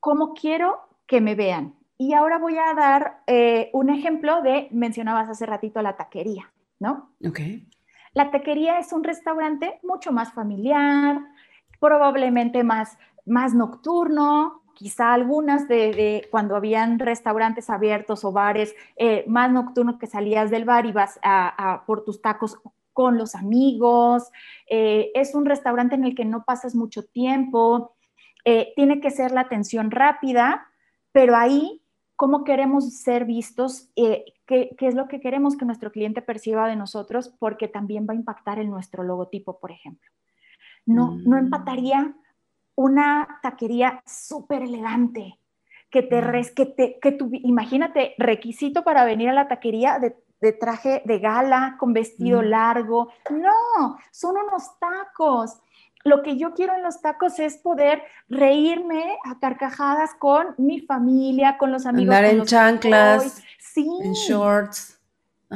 ¿Cómo 0.01 0.35
quiero 0.35 0.81
que 1.07 1.21
me 1.21 1.35
vean? 1.35 1.75
Y 1.97 2.15
ahora 2.15 2.39
voy 2.39 2.57
a 2.59 2.75
dar 2.75 3.23
eh, 3.29 3.71
un 3.73 3.89
ejemplo 3.89 4.43
de, 4.43 4.69
mencionabas 4.73 5.29
hace 5.29 5.47
ratito 5.47 5.81
la 5.81 5.97
taquería, 5.97 6.53
¿no? 6.81 7.15
Ok. 7.25 7.39
La 8.15 8.31
taquería 8.31 8.79
es 8.79 8.93
un 8.93 9.05
restaurante 9.05 9.81
mucho 9.83 10.13
más 10.13 10.33
familiar, 10.33 11.21
probablemente 11.81 12.63
más, 12.63 12.99
más 13.25 13.55
nocturno, 13.55 14.63
quizá 14.75 15.13
algunas 15.13 15.69
de, 15.69 16.29
cuando 16.31 16.57
habían 16.57 16.99
restaurantes 16.99 17.71
abiertos 17.71 18.25
o 18.25 18.33
bares 18.33 18.75
eh, 18.97 19.25
más 19.29 19.51
nocturnos 19.51 19.99
que 19.99 20.07
salías 20.07 20.51
del 20.51 20.65
bar 20.65 20.87
y 20.87 20.93
vas 20.93 21.19
a, 21.23 21.85
por 21.87 22.05
tus 22.05 22.21
tacos 22.21 22.59
con 22.93 23.17
los 23.17 23.35
amigos. 23.35 24.31
Eh, 24.69 25.11
es 25.15 25.35
un 25.35 25.47
restaurante 25.47 25.95
en 25.95 26.05
el 26.05 26.15
que 26.15 26.25
no 26.25 26.45
pasas 26.45 26.75
mucho 26.75 27.05
tiempo. 27.05 27.97
Eh, 28.45 28.73
tiene 28.77 29.01
que 29.01 29.11
ser 29.11 29.33
la 29.33 29.43
atención 29.43 29.91
rápida, 29.91 30.67
pero 31.13 31.37
ahí 31.37 31.82
cómo 32.23 32.45
queremos 32.45 32.99
ser 32.99 33.25
vistos, 33.25 33.91
eh, 33.97 34.25
qué, 34.47 34.77
es 34.79 34.95
lo 34.95 35.09
que 35.09 35.19
queremos 35.19 35.57
que 35.57 35.65
nuestro 35.65 35.91
cliente 35.91 36.23
perciba 36.23 36.69
de 36.69 36.77
nosotros, 36.77 37.35
porque 37.41 37.67
también 37.67 38.07
va 38.09 38.13
a 38.13 38.17
impactar 38.17 38.61
en 38.61 38.71
nuestro 38.71 39.03
logotipo, 39.03 39.59
por 39.59 39.73
ejemplo. 39.73 40.09
No, 40.87 41.17
no 41.17 41.35
mm. 41.35 41.41
empataría 41.41 42.15
una 42.77 43.41
taquería 43.43 44.05
súper 44.07 44.63
elegante, 44.63 45.41
que 45.91 46.05
te, 46.05 46.23
mm. 46.23 46.55
que 46.55 46.67
te, 46.67 46.99
que 47.03 47.11
tu, 47.11 47.29
imagínate, 47.33 48.15
requisito 48.19 48.85
para 48.85 49.05
venir 49.05 49.29
a 49.29 49.35
la 49.35 49.49
taquería 49.49 49.99
de, 49.99 50.53
traje 50.53 51.03
de 51.05 51.19
gala, 51.19 51.75
con 51.77 51.93
vestido 51.93 52.41
mm. 52.41 52.45
largo. 52.45 53.09
No, 53.31 53.99
son 54.13 54.37
unos 54.37 54.79
tacos 54.79 55.61
lo 56.05 56.23
que 56.23 56.37
yo 56.37 56.55
quiero 56.55 56.75
en 56.75 56.83
los 56.83 57.01
tacos 57.01 57.39
es 57.39 57.57
poder 57.57 58.03
reírme 58.29 59.17
a 59.25 59.39
carcajadas 59.39 60.11
con 60.19 60.55
mi 60.59 60.81
familia, 60.81 61.57
con 61.59 61.73
los 61.73 61.87
amigos. 61.87 62.15
Andar 62.15 62.33
en 62.33 62.45
chanclas, 62.45 63.43
en 63.77 64.13
shorts. 64.13 64.99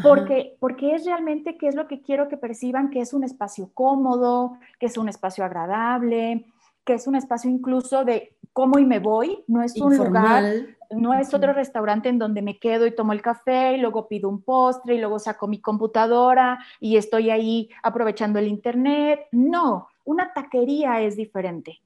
Porque, 0.03 0.57
porque 0.61 0.95
es 0.95 1.07
realmente 1.07 1.57
qué 1.57 1.69
es 1.69 1.75
lo 1.75 1.89
que 1.89 2.03
quiero 2.03 2.29
que 2.29 2.37
perciban, 2.37 2.91
que 2.91 3.01
es 3.01 3.15
un 3.15 3.25
espacio 3.25 3.71
cómodo, 3.73 4.59
que 4.79 4.87
es 4.87 4.99
un 4.99 5.09
espacio 5.09 5.43
agradable, 5.43 6.45
que 6.85 6.95
es 6.95 7.07
un 7.07 7.17
espacio 7.17 7.51
incluso 7.51 8.05
de 8.05 8.37
cómo 8.53 8.79
y 8.79 8.85
me 8.85 8.99
voy, 8.99 9.43
no 9.49 9.63
es 9.63 9.79
un 9.81 9.97
lugar, 9.97 10.45
no 10.91 11.15
es 11.15 11.35
otro 11.35 11.53
restaurante 11.53 12.09
en 12.09 12.19
donde 12.19 12.43
me 12.43 12.59
quedo 12.59 12.87
y 12.87 12.95
tomo 12.95 13.13
el 13.13 13.23
café 13.23 13.73
y 13.75 13.81
luego 13.81 14.07
pido 14.07 14.29
un 14.29 14.43
postre 14.43 14.95
y 14.95 14.99
luego 14.99 15.19
saco 15.19 15.49
mi 15.49 15.61
computadora 15.61 16.59
y 16.79 16.97
estoy 16.97 17.31
ahí 17.31 17.71
aprovechando 17.83 18.39
el 18.39 18.49
internet. 18.49 19.27
No, 19.33 19.89
una 20.07 20.33
taquería 20.33 21.03
es 21.03 21.17
diferente. 21.17 21.83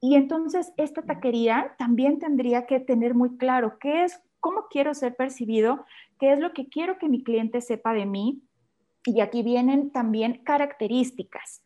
Y 0.00 0.16
entonces 0.16 0.74
esta 0.76 1.02
taquería 1.02 1.74
también 1.78 2.18
tendría 2.18 2.66
que 2.66 2.80
tener 2.80 3.14
muy 3.14 3.38
claro 3.38 3.78
qué 3.78 4.04
es, 4.04 4.20
cómo 4.40 4.66
quiero 4.68 4.92
ser 4.94 5.14
percibido, 5.14 5.86
qué 6.18 6.32
es 6.32 6.40
lo 6.40 6.52
que 6.52 6.68
quiero 6.68 6.98
que 6.98 7.08
mi 7.08 7.22
cliente 7.22 7.60
sepa 7.60 7.94
de 7.94 8.04
mí. 8.04 8.42
Y 9.04 9.20
aquí 9.20 9.42
vienen 9.42 9.90
también 9.90 10.42
características. 10.44 11.64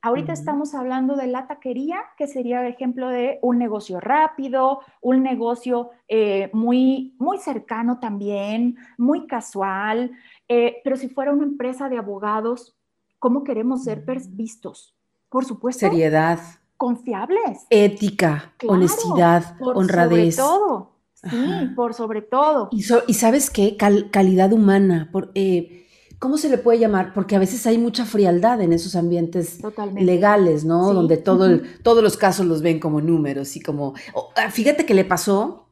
Ahorita 0.00 0.32
estamos 0.32 0.74
hablando 0.74 1.16
de 1.16 1.26
la 1.26 1.48
taquería, 1.48 2.04
que 2.16 2.28
sería 2.28 2.60
el 2.60 2.72
ejemplo 2.72 3.08
de 3.08 3.40
un 3.42 3.58
negocio 3.58 3.98
rápido, 3.98 4.80
un 5.00 5.22
negocio 5.22 5.90
eh, 6.06 6.50
muy, 6.52 7.16
muy 7.18 7.38
cercano 7.38 7.98
también, 7.98 8.76
muy 8.96 9.26
casual. 9.26 10.12
Eh, 10.46 10.76
pero 10.84 10.96
si 10.96 11.08
fuera 11.08 11.32
una 11.32 11.44
empresa 11.44 11.88
de 11.88 11.98
abogados, 11.98 12.76
¿cómo 13.18 13.42
queremos 13.42 13.84
ser 13.84 14.04
vistos? 14.30 14.97
Por 15.28 15.44
supuesto. 15.44 15.80
Seriedad. 15.80 16.38
Confiables. 16.76 17.66
Ética, 17.70 18.54
honestidad, 18.66 19.56
honradez. 19.60 20.36
Sobre 20.36 20.48
todo. 20.48 20.98
Sí, 21.14 21.70
por 21.74 21.94
sobre 21.94 22.22
todo. 22.22 22.68
Y, 22.70 22.82
sabes 22.82 23.50
qué, 23.50 23.76
calidad 23.76 24.52
humana. 24.52 25.08
Por, 25.10 25.32
eh, 25.34 25.86
¿Cómo 26.18 26.36
se 26.36 26.48
le 26.48 26.58
puede 26.58 26.78
llamar? 26.78 27.12
Porque 27.14 27.36
a 27.36 27.38
veces 27.38 27.66
hay 27.66 27.78
mucha 27.78 28.04
frialdad 28.04 28.60
en 28.60 28.72
esos 28.72 28.96
ambientes 28.96 29.58
legales, 29.96 30.64
¿no? 30.64 30.92
Donde 30.92 31.16
todo 31.16 31.60
todos 31.82 32.02
los 32.02 32.16
casos 32.16 32.46
los 32.46 32.62
ven 32.62 32.80
como 32.80 33.00
números 33.00 33.56
y 33.56 33.60
como... 33.60 33.94
Ah, 34.36 34.50
fíjate 34.50 34.84
que 34.84 34.94
le 34.94 35.04
pasó, 35.04 35.68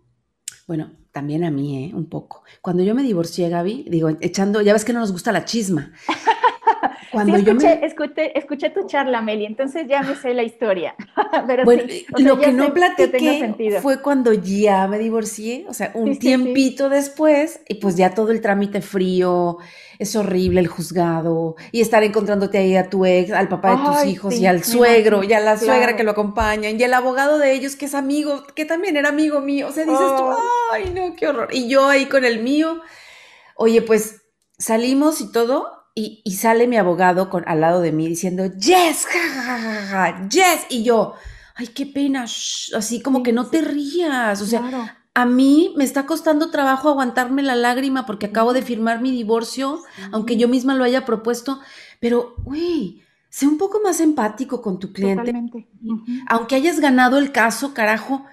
bueno, 0.66 0.92
también 1.12 1.45
a 1.45 1.51
mí, 1.51 1.85
¿eh? 1.85 1.95
Un 1.95 2.09
poco. 2.09 2.42
Cuando 2.61 2.83
yo 2.83 2.95
me 2.95 3.03
divorcié, 3.03 3.49
Gaby, 3.49 3.87
digo, 3.88 4.11
echando, 4.21 4.61
ya 4.62 4.73
ves 4.73 4.85
que 4.85 4.92
no 4.92 5.01
nos 5.01 5.12
gusta 5.12 5.33
la 5.33 5.45
chisma. 5.45 5.92
Cuando 7.11 7.38
yo 7.38 7.53
escuché, 7.83 8.71
tu 8.71 8.87
charla, 8.87 9.21
Meli, 9.23 9.47
entonces 9.47 9.87
ya 9.88 10.03
me 10.03 10.16
sé 10.16 10.35
la 10.35 10.42
historia. 10.42 10.95
Pero 11.47 11.64
bueno, 11.64 11.85
lo 12.19 12.38
que 12.38 12.53
no 12.53 12.73
platiqué 12.73 13.79
fue 13.83 14.03
cuando 14.03 14.33
ya 14.33 14.87
me 14.87 14.99
divorcié, 14.99 15.66
o 15.69 15.75
sea, 15.75 15.92
un 15.95 16.19
tiempito 16.19 16.88
después, 16.88 17.61
y 17.69 17.75
pues 17.75 17.97
ya 17.97 18.14
todo 18.14 18.31
el 18.31 18.40
trámite 18.40 18.81
frío, 18.81 19.59
es 19.99 20.16
horrible 20.16 20.61
el 20.61 20.69
juzgado, 20.69 21.57
y 21.73 21.81
estar 21.81 22.03
encontrándote 22.03 22.59
ahí 22.59 22.77
a 22.77 22.90
tu 22.90 23.07
ex, 23.07 23.33
al 23.33 23.49
papá 23.49 23.77
de 23.77 23.85
tus 23.85 24.12
hijos, 24.12 24.35
y 24.35 24.47
al 24.47 24.64
suegro, 24.64 25.23
y 25.25 25.33
a 25.33 25.40
la 25.40 25.57
suegra 25.59 25.97
que 25.97 26.05
lo 26.05 26.12
acompañan, 26.12 26.79
y 26.79 26.83
el 26.83 26.95
abogado 26.95 27.38
de 27.38 27.53
ellos 27.53 27.77
que 27.77 27.87
es 27.87 27.95
amigo, 27.95 28.45
que 28.55 28.64
también 28.64 28.97
era 28.97 29.09
amigo 29.09 29.40
mío, 29.40 29.69
o 29.69 29.73
sea, 29.73 29.85
dices 29.85 29.99
tú, 29.99 30.25
oh. 30.25 30.37
ay, 30.73 30.92
no, 30.95 31.14
qué 31.14 31.29
horror. 31.29 31.49
Y 31.53 31.69
yo 31.69 31.88
ahí 31.88 32.07
con 32.07 32.25
el 32.25 32.42
mío, 32.42 32.81
oye, 33.57 33.83
pues 33.83 34.23
salimos 34.59 35.21
y 35.21 35.33
todo, 35.33 35.76
y, 35.98 36.30
sale 36.32 36.66
mi 36.66 36.76
abogado 36.76 37.30
con, 37.30 37.42
al 37.48 37.62
lado 37.62 37.80
de 37.80 37.90
mí 37.90 38.06
diciendo, 38.06 38.44
yes, 38.44 39.06
yes. 40.30 40.66
Y 40.68 40.82
yo, 40.82 41.14
ay, 41.54 41.68
qué 41.68 41.87
pena, 41.87 42.24
así 42.24 43.00
como 43.00 43.22
que 43.22 43.32
no 43.32 43.46
te 43.46 43.62
rías. 43.62 44.42
O 44.42 44.46
sea, 44.46 44.98
a 45.14 45.24
mí 45.24 45.72
me 45.74 45.85
está 45.85 46.04
costando 46.04 46.50
trabajo 46.50 46.90
aguantarme 46.90 47.42
la 47.42 47.56
lágrima 47.56 48.04
porque 48.04 48.26
acabo 48.26 48.52
de 48.52 48.61
firmar 48.61 49.00
mi 49.00 49.11
divorcio, 49.11 49.80
aunque 50.12 50.37
yo 50.37 50.48
misma 50.48 50.74
lo 50.74 50.85
haya 50.85 51.06
propuesto. 51.06 51.61
Pero, 51.98 52.35
güey, 52.44 53.02
sé 53.30 53.46
un 53.46 53.56
poco 53.56 53.80
más 53.82 54.00
empático 54.00 54.61
con 54.61 54.78
tu 54.78 54.92
cliente. 54.92 55.32
Aunque 56.28 56.56
hayas 56.56 56.78
ganado 56.78 57.16
el 57.16 57.32
caso, 57.32 57.72
carajo, 57.72 58.26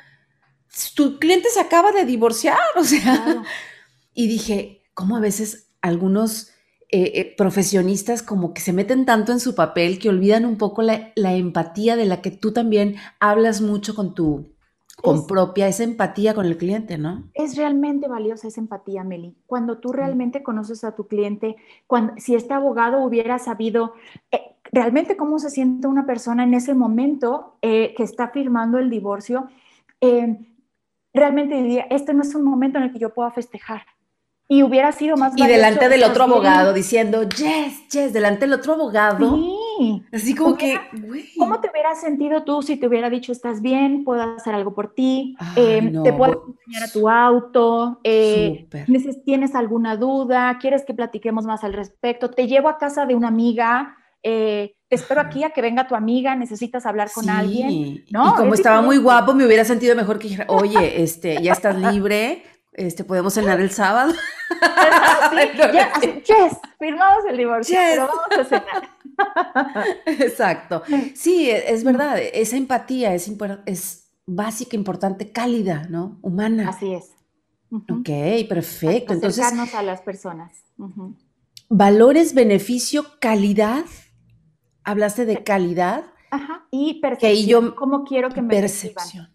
tu 0.95 1.17
cliente 1.17 1.47
se 1.49 1.61
acaba 1.61 1.93
de 1.93 2.03
divorciar, 2.03 2.59
o 2.75 2.83
sea. 2.83 3.41
Y 4.15 4.27
dije, 4.27 4.83
¿cómo 4.93 5.17
a 5.17 5.19
veces 5.19 5.71
algunos 5.81 6.52
eh, 6.95 7.11
eh, 7.15 7.33
profesionistas 7.35 8.21
como 8.21 8.53
que 8.53 8.61
se 8.61 8.71
meten 8.71 9.07
tanto 9.07 9.31
en 9.31 9.39
su 9.39 9.55
papel 9.55 9.97
que 9.97 10.09
olvidan 10.09 10.45
un 10.45 10.59
poco 10.59 10.83
la, 10.83 11.11
empatía 11.15 11.95
de 11.95 12.05
la 12.05 12.21
que 12.21 12.29
tú 12.29 12.53
también 12.53 12.97
hablas 13.19 13.61
mucho 13.61 13.95
con 13.95 14.13
tu, 14.13 14.53
con 15.01 15.25
propia, 15.25 15.67
esa 15.67 15.85
empatía 15.85 16.35
con 16.35 16.45
el 16.45 16.55
cliente, 16.55 16.99
¿no? 16.99 17.23
Es 17.33 17.57
realmente 17.57 18.07
valiosa 18.07 18.47
esa 18.47 18.61
empatía, 18.61 19.03
Meli. 19.03 19.35
Cuando 19.47 19.79
tú 19.79 19.91
realmente 19.91 20.43
conoces 20.43 20.83
a 20.83 20.93
tu 20.93 21.07
cliente, 21.07 21.55
cuando, 21.87 22.13
si 22.17 22.35
este 22.35 22.53
abogado 22.53 23.03
hubiera 23.03 23.39
sabido 23.39 23.95
eh, 24.29 24.55
realmente 24.71 25.17
cómo 25.17 25.39
se 25.39 25.49
siente 25.49 25.87
una 25.87 26.05
persona 26.05 26.43
en 26.43 26.53
ese 26.53 26.75
momento 26.75 27.57
que 27.59 27.95
está 27.97 28.27
firmando 28.27 28.77
el 28.77 28.91
divorcio, 28.91 29.47
realmente 31.11 31.55
diría, 31.55 31.87
este 31.89 32.13
no 32.13 32.21
es 32.21 32.35
un 32.35 32.43
momento 32.43 32.77
en 32.77 32.83
el 32.83 32.93
que 32.93 32.99
yo 32.99 33.15
pueda 33.15 33.31
festejar 33.31 33.81
y 34.47 34.61
hubiera 34.61 34.91
sido 34.91 35.17
más 35.17 35.33
Y 35.35 35.47
delante 35.47 35.89
del 35.89 36.03
otro 36.03 36.23
abogado 36.23 36.73
diciendo, 36.73 37.23
yes, 37.23 37.87
yes, 37.91 38.13
delante 38.13 38.41
del 38.41 38.53
otro 38.53 38.73
abogado. 38.73 39.35
Sí. 39.35 40.03
Así 40.11 40.35
como 40.35 40.55
que, 40.55 40.79
¿Cómo 41.37 41.59
te 41.59 41.69
hubieras 41.69 41.99
sentido 42.01 42.43
tú 42.43 42.61
si 42.61 42.77
te 42.77 42.87
hubiera 42.87 43.09
dicho, 43.09 43.31
estás 43.31 43.61
bien, 43.61 44.03
puedo 44.03 44.21
hacer 44.21 44.53
algo 44.53 44.73
por 44.75 44.93
ti, 44.93 45.35
em, 45.55 46.03
te 46.03 46.13
puedo 46.13 46.45
enseñar 46.47 46.83
a 46.83 46.91
tu 46.91 47.09
auto, 47.09 47.99
eh, 48.03 48.67
tienes 49.25 49.55
alguna 49.55 49.97
duda, 49.97 50.57
quieres 50.59 50.85
que 50.85 50.93
platiquemos 50.93 51.45
más 51.45 51.63
al 51.63 51.73
respecto, 51.73 52.29
te 52.29 52.47
llevo 52.47 52.69
a 52.69 52.77
casa 52.77 53.05
de 53.05 53.15
una 53.15 53.29
amiga, 53.29 53.97
eh, 54.21 54.75
te 54.87 54.95
espero 54.95 55.21
aquí 55.21 55.43
a 55.43 55.49
que 55.49 55.61
venga 55.61 55.87
tu 55.87 55.95
amiga, 55.95 56.35
necesitas 56.35 56.85
hablar 56.85 57.09
con 57.11 57.29
alguien, 57.29 58.05
¿no? 58.11 58.29
Y 58.29 58.33
como 58.35 58.53
estaba 58.53 58.81
muy 58.81 58.97
guapo, 58.97 59.33
me 59.33 59.45
hubiera 59.45 59.65
sentido 59.65 59.95
mejor 59.95 60.19
que 60.19 60.27
dijera, 60.29 60.45
oye, 60.49 61.01
este, 61.01 61.41
ya 61.41 61.53
estás 61.53 61.75
libre, 61.93 62.43
este, 62.73 63.03
podemos 63.03 63.33
cenar 63.33 63.59
el 63.59 63.71
sábado. 63.71 64.13
yes, 66.25 66.57
firmamos 66.79 67.25
el 67.29 67.37
divorcio, 67.37 67.77
pero 67.77 68.07
vamos 68.07 68.39
a 68.39 68.43
cenar. 68.45 68.89
Exacto. 70.05 70.83
Sí, 71.15 71.49
e, 71.49 71.73
es 71.73 71.83
verdad, 71.83 72.17
esa 72.19 72.57
empatía 72.57 73.13
es, 73.13 73.31
es 73.65 74.07
básica, 74.25 74.75
importante, 74.75 75.31
cálida, 75.31 75.87
¿no? 75.89 76.19
Humana. 76.21 76.69
Así 76.69 76.93
es. 76.93 77.11
Ok, 77.71 78.47
perfecto. 78.47 79.13
Entonces, 79.13 79.45
a 79.73 79.81
las 79.81 80.01
personas. 80.01 80.63
Valores, 81.69 82.33
beneficio, 82.35 83.05
calidad. 83.19 83.85
Hablaste 84.83 85.25
de 85.25 85.43
calidad. 85.43 86.05
Ajá. 86.29 86.67
Y 86.69 86.99
percepción. 87.01 87.71
¿Cómo 87.75 88.03
quiero 88.03 88.29
que 88.29 88.41
me 88.41 88.49
percepción. 88.49 89.33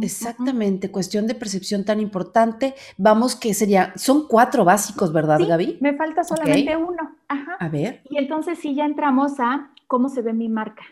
Exactamente, 0.00 0.92
cuestión 0.92 1.26
de 1.26 1.34
percepción 1.34 1.84
tan 1.84 1.98
importante. 1.98 2.74
Vamos 2.96 3.34
que 3.34 3.52
sería, 3.52 3.92
son 3.96 4.28
cuatro 4.28 4.64
básicos, 4.64 5.12
¿verdad, 5.12 5.40
Gaby? 5.40 5.78
Me 5.80 5.94
falta 5.94 6.22
solamente 6.22 6.76
uno. 6.76 7.16
Ajá. 7.28 7.56
A 7.58 7.68
ver. 7.68 8.02
Y 8.08 8.18
entonces 8.18 8.58
sí 8.60 8.74
ya 8.74 8.84
entramos 8.84 9.40
a 9.40 9.70
cómo 9.88 10.08
se 10.08 10.22
ve 10.22 10.32
mi 10.32 10.48
marca. 10.48 10.84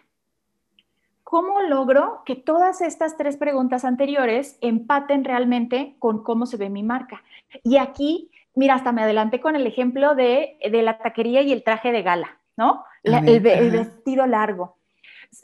¿Cómo 1.22 1.62
logro 1.62 2.22
que 2.26 2.36
todas 2.36 2.80
estas 2.80 3.16
tres 3.16 3.36
preguntas 3.36 3.84
anteriores 3.84 4.58
empaten 4.60 5.24
realmente 5.24 5.96
con 5.98 6.22
cómo 6.22 6.46
se 6.46 6.56
ve 6.56 6.68
mi 6.68 6.82
marca? 6.82 7.22
Y 7.62 7.76
aquí, 7.76 8.30
mira, 8.54 8.74
hasta 8.74 8.92
me 8.92 9.02
adelanté 9.02 9.40
con 9.40 9.56
el 9.56 9.66
ejemplo 9.66 10.14
de, 10.14 10.58
la 10.70 10.98
taquería 10.98 11.42
y 11.42 11.52
el 11.52 11.62
traje 11.62 11.92
de 11.92 12.02
gala, 12.02 12.38
¿no? 12.56 12.84
el 13.04 13.40
vestido 13.40 14.26
largo 14.26 14.76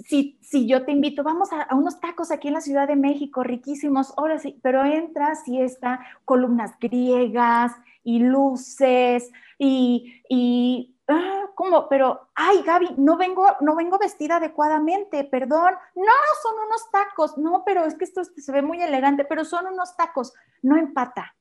si, 0.07 0.39
si 0.41 0.67
yo 0.67 0.85
te 0.85 0.93
invito, 0.93 1.23
vamos 1.23 1.51
a, 1.53 1.75
unos 1.75 2.01
tacos 2.01 2.31
aquí 2.31 2.49
en 2.49 2.55
la 2.55 2.61
Ciudad 2.61 2.89
de 2.89 2.97
México, 2.97 3.43
riquísimos, 3.43 4.15
ahora 4.17 4.39
sí, 4.39 4.59
pero 4.63 4.85
entras 4.85 5.47
y 5.47 5.61
está 5.61 6.01
columnas 6.25 6.73
griegas 6.81 7.73
y 8.03 8.21
luces 8.21 9.31
y, 9.59 10.23
y 10.29 10.97
ah, 11.09 11.45
¿cómo? 11.55 11.89
Pero, 11.89 12.29
ay, 12.35 12.63
Gaby, 12.63 12.95
no 12.97 13.17
vengo, 13.17 13.45
no 13.61 13.77
vengo 13.77 13.99
vestida 13.99 14.37
adecuadamente, 14.37 15.25
perdón. 15.25 15.75
No, 15.95 16.13
son 16.43 16.55
unos 16.67 16.91
tacos. 16.91 17.37
No, 17.37 17.63
pero 17.65 17.85
es 17.85 17.95
que 17.95 18.05
esto 18.05 18.23
se 18.25 18.53
ve 18.53 18.63
muy 18.63 18.81
elegante, 18.81 19.25
pero 19.25 19.45
son 19.45 19.67
unos 19.67 19.97
tacos. 19.97 20.33
No 20.63 20.77
empata, 20.77 21.35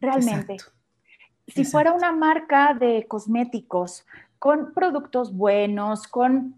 realmente. 0.00 0.56
Si 1.48 1.64
fuera 1.64 1.92
una 1.92 2.12
marca 2.12 2.74
de 2.74 3.06
cosméticos 3.08 4.06
con 4.38 4.72
productos 4.72 5.34
buenos, 5.34 6.06
con 6.06 6.54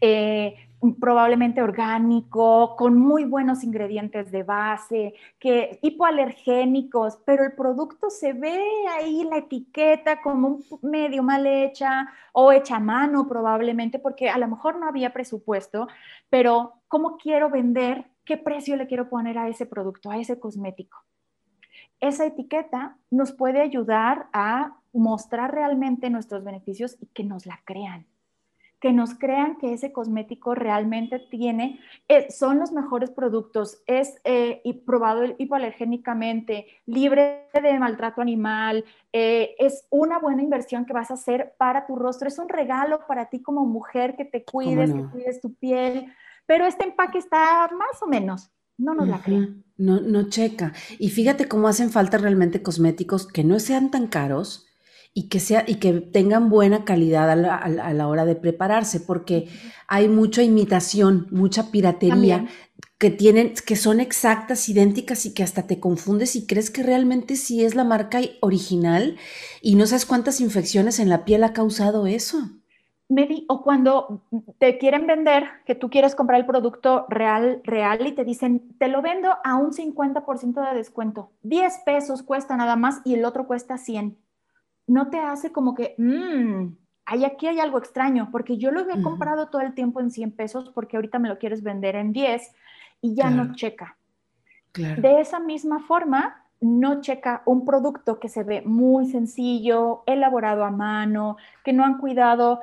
eh, 0.00 0.56
probablemente 0.98 1.62
orgánico, 1.62 2.74
con 2.76 2.98
muy 2.98 3.24
buenos 3.24 3.62
ingredientes 3.62 4.32
de 4.32 4.42
base, 4.42 5.14
que 5.38 5.78
hipoalergénicos, 5.82 7.18
pero 7.24 7.44
el 7.44 7.52
producto 7.52 8.10
se 8.10 8.32
ve 8.32 8.60
ahí 8.96 9.24
la 9.24 9.38
etiqueta 9.38 10.20
como 10.20 10.58
medio 10.82 11.22
mal 11.22 11.46
hecha 11.46 12.08
o 12.32 12.50
hecha 12.50 12.76
a 12.76 12.80
mano 12.80 13.28
probablemente, 13.28 13.98
porque 14.00 14.28
a 14.28 14.38
lo 14.38 14.48
mejor 14.48 14.78
no 14.78 14.88
había 14.88 15.12
presupuesto, 15.12 15.86
pero 16.28 16.74
¿cómo 16.88 17.16
quiero 17.16 17.48
vender? 17.48 18.10
¿Qué 18.24 18.36
precio 18.36 18.76
le 18.76 18.86
quiero 18.86 19.08
poner 19.08 19.38
a 19.38 19.48
ese 19.48 19.66
producto, 19.66 20.10
a 20.10 20.18
ese 20.18 20.40
cosmético? 20.40 20.98
Esa 22.00 22.26
etiqueta 22.26 22.96
nos 23.10 23.32
puede 23.32 23.60
ayudar 23.60 24.26
a 24.32 24.76
mostrar 24.92 25.54
realmente 25.54 26.10
nuestros 26.10 26.42
beneficios 26.42 26.96
y 27.00 27.06
que 27.06 27.22
nos 27.22 27.46
la 27.46 27.60
crean 27.64 28.06
que 28.82 28.92
nos 28.92 29.14
crean 29.14 29.58
que 29.58 29.72
ese 29.72 29.92
cosmético 29.92 30.56
realmente 30.56 31.20
tiene, 31.20 31.78
eh, 32.08 32.26
son 32.32 32.58
los 32.58 32.72
mejores 32.72 33.10
productos, 33.10 33.80
es 33.86 34.20
eh, 34.24 34.60
probado 34.84 35.22
hipoalergénicamente, 35.38 36.66
libre 36.84 37.46
de 37.54 37.78
maltrato 37.78 38.20
animal, 38.20 38.84
eh, 39.12 39.54
es 39.60 39.86
una 39.88 40.18
buena 40.18 40.42
inversión 40.42 40.84
que 40.84 40.92
vas 40.92 41.12
a 41.12 41.14
hacer 41.14 41.54
para 41.58 41.86
tu 41.86 41.94
rostro, 41.94 42.26
es 42.26 42.40
un 42.40 42.48
regalo 42.48 43.06
para 43.06 43.26
ti 43.26 43.40
como 43.40 43.64
mujer 43.64 44.16
que 44.16 44.24
te 44.24 44.42
cuides, 44.42 44.92
que 44.92 45.04
cuides 45.04 45.40
tu 45.40 45.54
piel, 45.54 46.12
pero 46.44 46.66
este 46.66 46.82
empaque 46.82 47.18
está 47.18 47.70
más 47.78 48.02
o 48.02 48.08
menos. 48.08 48.50
No 48.78 48.96
nos 48.96 49.06
la 49.06 49.22
crean. 49.22 49.62
No, 49.76 50.00
no 50.00 50.28
checa. 50.28 50.72
Y 50.98 51.10
fíjate 51.10 51.46
cómo 51.46 51.68
hacen 51.68 51.90
falta 51.90 52.18
realmente 52.18 52.64
cosméticos 52.64 53.28
que 53.28 53.44
no 53.44 53.60
sean 53.60 53.92
tan 53.92 54.08
caros, 54.08 54.66
y 55.14 55.28
que, 55.28 55.40
sea, 55.40 55.64
y 55.66 55.76
que 55.76 55.92
tengan 55.92 56.48
buena 56.48 56.84
calidad 56.84 57.30
a 57.30 57.92
la, 57.92 58.08
hora 58.08 58.24
de 58.24 58.34
prepararse, 58.34 59.00
porque 59.00 59.48
hay 59.86 60.08
mucha 60.08 60.42
imitación, 60.42 61.26
mucha 61.30 61.70
piratería 61.70 62.46
que 62.98 63.10
tienen, 63.10 63.52
que 63.66 63.76
son 63.76 64.00
exactas, 64.00 64.68
idénticas 64.68 65.26
y 65.26 65.34
que 65.34 65.42
hasta 65.42 65.66
te 65.66 65.80
confundes 65.80 66.36
y 66.36 66.46
crees 66.46 66.70
que 66.70 66.82
realmente 66.82 67.36
sí 67.36 67.64
es 67.64 67.74
la 67.74 67.84
marca 67.84 68.20
original 68.40 69.16
y 69.60 69.74
no 69.74 69.86
sabes 69.86 70.06
cuántas 70.06 70.40
infecciones 70.40 70.98
en 70.98 71.08
la 71.08 71.24
piel 71.24 71.44
ha 71.44 71.52
causado 71.52 72.06
eso. 72.06 72.38
Maybe, 73.08 73.44
o 73.48 73.62
cuando 73.62 74.22
te 74.58 74.78
quieren 74.78 75.06
vender, 75.06 75.44
que 75.66 75.74
tú 75.74 75.90
quieres 75.90 76.14
comprar 76.14 76.40
el 76.40 76.46
producto 76.46 77.04
real, 77.10 77.60
real 77.64 78.06
y 78.06 78.12
te 78.12 78.24
dicen, 78.24 78.74
te 78.78 78.88
lo 78.88 79.02
vendo 79.02 79.30
a 79.44 79.56
un 79.56 79.72
50% 79.72 80.70
de 80.70 80.76
descuento. 80.76 81.32
10 81.42 81.80
pesos 81.84 82.22
cuesta 82.22 82.56
nada 82.56 82.76
más 82.76 83.02
y 83.04 83.14
el 83.14 83.26
otro 83.26 83.46
cuesta 83.46 83.76
100 83.76 84.21
no 84.92 85.08
te 85.08 85.18
hace 85.18 85.52
como 85.52 85.74
que, 85.74 85.94
mmm, 85.96 86.66
aquí 87.06 87.46
hay 87.46 87.60
algo 87.60 87.78
extraño, 87.78 88.28
porque 88.30 88.58
yo 88.58 88.70
lo 88.70 88.80
he 88.80 89.02
comprado 89.02 89.48
todo 89.48 89.62
el 89.62 89.74
tiempo 89.74 90.00
en 90.00 90.10
100 90.10 90.32
pesos 90.32 90.70
porque 90.74 90.96
ahorita 90.96 91.18
me 91.18 91.28
lo 91.28 91.38
quieres 91.38 91.62
vender 91.62 91.96
en 91.96 92.12
10 92.12 92.52
y 93.00 93.14
ya 93.14 93.30
no 93.30 93.54
checa. 93.54 93.96
De 94.74 95.20
esa 95.20 95.40
misma 95.40 95.80
forma, 95.80 96.42
no 96.60 97.00
checa 97.00 97.42
un 97.44 97.64
producto 97.64 98.20
que 98.20 98.28
se 98.28 98.44
ve 98.44 98.62
muy 98.64 99.06
sencillo, 99.06 100.04
elaborado 100.06 100.64
a 100.64 100.70
mano, 100.70 101.36
que 101.64 101.72
no 101.72 101.84
han 101.84 101.98
cuidado 101.98 102.60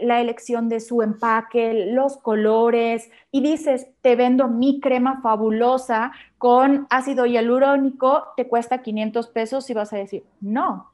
la 0.00 0.20
elección 0.20 0.68
de 0.68 0.80
su 0.80 1.02
empaque, 1.02 1.90
los 1.92 2.18
colores, 2.18 3.10
y 3.32 3.40
dices, 3.40 3.88
te 4.00 4.14
vendo 4.14 4.46
mi 4.48 4.78
crema 4.80 5.20
fabulosa 5.22 6.12
con 6.38 6.86
ácido 6.88 7.26
hialurónico, 7.26 8.28
te 8.36 8.46
cuesta 8.46 8.82
500 8.82 9.26
pesos 9.28 9.68
y 9.70 9.74
vas 9.74 9.92
a 9.92 9.96
decir, 9.96 10.24
no, 10.40 10.90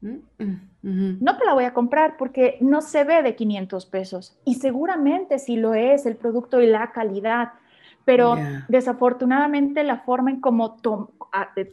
no 0.00 1.38
te 1.38 1.44
la 1.44 1.54
voy 1.54 1.64
a 1.64 1.74
comprar 1.74 2.16
porque 2.16 2.58
no 2.60 2.80
se 2.80 3.04
ve 3.04 3.22
de 3.22 3.34
500 3.34 3.86
pesos. 3.86 4.38
Y 4.44 4.56
seguramente 4.56 5.38
sí 5.38 5.56
lo 5.56 5.74
es 5.74 6.06
el 6.06 6.16
producto 6.16 6.60
y 6.60 6.66
la 6.66 6.92
calidad, 6.92 7.52
pero 8.04 8.36
desafortunadamente 8.68 9.82
la 9.84 10.00
forma 10.00 10.30
en 10.30 10.40
cómo 10.40 10.76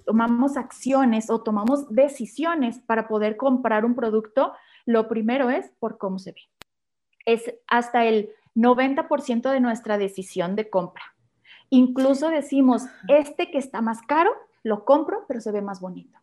tomamos 0.05 0.57
acciones 0.57 1.29
o 1.29 1.41
tomamos 1.41 1.89
decisiones 1.89 2.79
para 2.79 3.07
poder 3.07 3.37
comprar 3.37 3.85
un 3.85 3.95
producto, 3.95 4.53
lo 4.85 5.07
primero 5.07 5.49
es 5.49 5.71
por 5.79 5.97
cómo 5.97 6.19
se 6.19 6.33
ve. 6.33 6.41
Es 7.25 7.53
hasta 7.67 8.05
el 8.05 8.29
90% 8.55 9.49
de 9.51 9.59
nuestra 9.59 9.97
decisión 9.97 10.55
de 10.55 10.69
compra. 10.69 11.03
Incluso 11.69 12.29
decimos, 12.29 12.83
este 13.07 13.49
que 13.49 13.57
está 13.57 13.81
más 13.81 14.01
caro, 14.01 14.31
lo 14.63 14.85
compro, 14.85 15.25
pero 15.27 15.41
se 15.41 15.51
ve 15.51 15.61
más 15.61 15.81
bonito. 15.81 16.19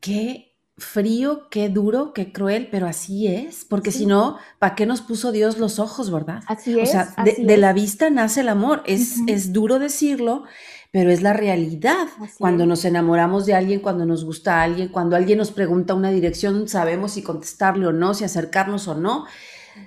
Qué 0.00 0.55
frío, 0.78 1.48
qué 1.50 1.70
duro, 1.70 2.12
qué 2.12 2.32
cruel, 2.32 2.68
pero 2.70 2.86
así 2.86 3.26
es, 3.26 3.64
porque 3.64 3.90
si 3.90 4.04
no, 4.04 4.36
¿para 4.58 4.74
qué 4.74 4.84
nos 4.84 5.00
puso 5.00 5.32
Dios 5.32 5.58
los 5.58 5.78
ojos, 5.78 6.10
verdad? 6.10 6.42
Así 6.46 6.78
es. 6.78 6.90
O 6.90 6.92
sea, 6.92 7.14
de, 7.24 7.56
la 7.56 7.72
vista 7.72 8.10
nace 8.10 8.40
el 8.40 8.48
amor. 8.48 8.82
Es, 8.86 9.20
es 9.26 9.54
duro 9.54 9.78
decirlo, 9.78 10.44
pero 10.90 11.10
es 11.10 11.22
la 11.22 11.32
realidad. 11.32 12.08
cuando 12.38 12.66
nos 12.66 12.84
enamoramos 12.84 13.46
de 13.46 13.54
alguien, 13.54 13.80
cuando 13.80 14.04
nos 14.04 14.24
gusta 14.24 14.60
a 14.60 14.62
alguien, 14.64 14.88
cuando 14.88 15.16
alguien 15.16 15.38
nos 15.38 15.50
pregunta 15.50 15.94
una 15.94 16.10
dirección, 16.10 16.68
sabemos 16.68 17.12
si 17.12 17.22
contestarle 17.22 17.86
o 17.86 17.92
no, 17.92 18.12
si 18.12 18.24
acercarnos 18.24 18.86
o 18.86 18.94
no. 18.94 19.24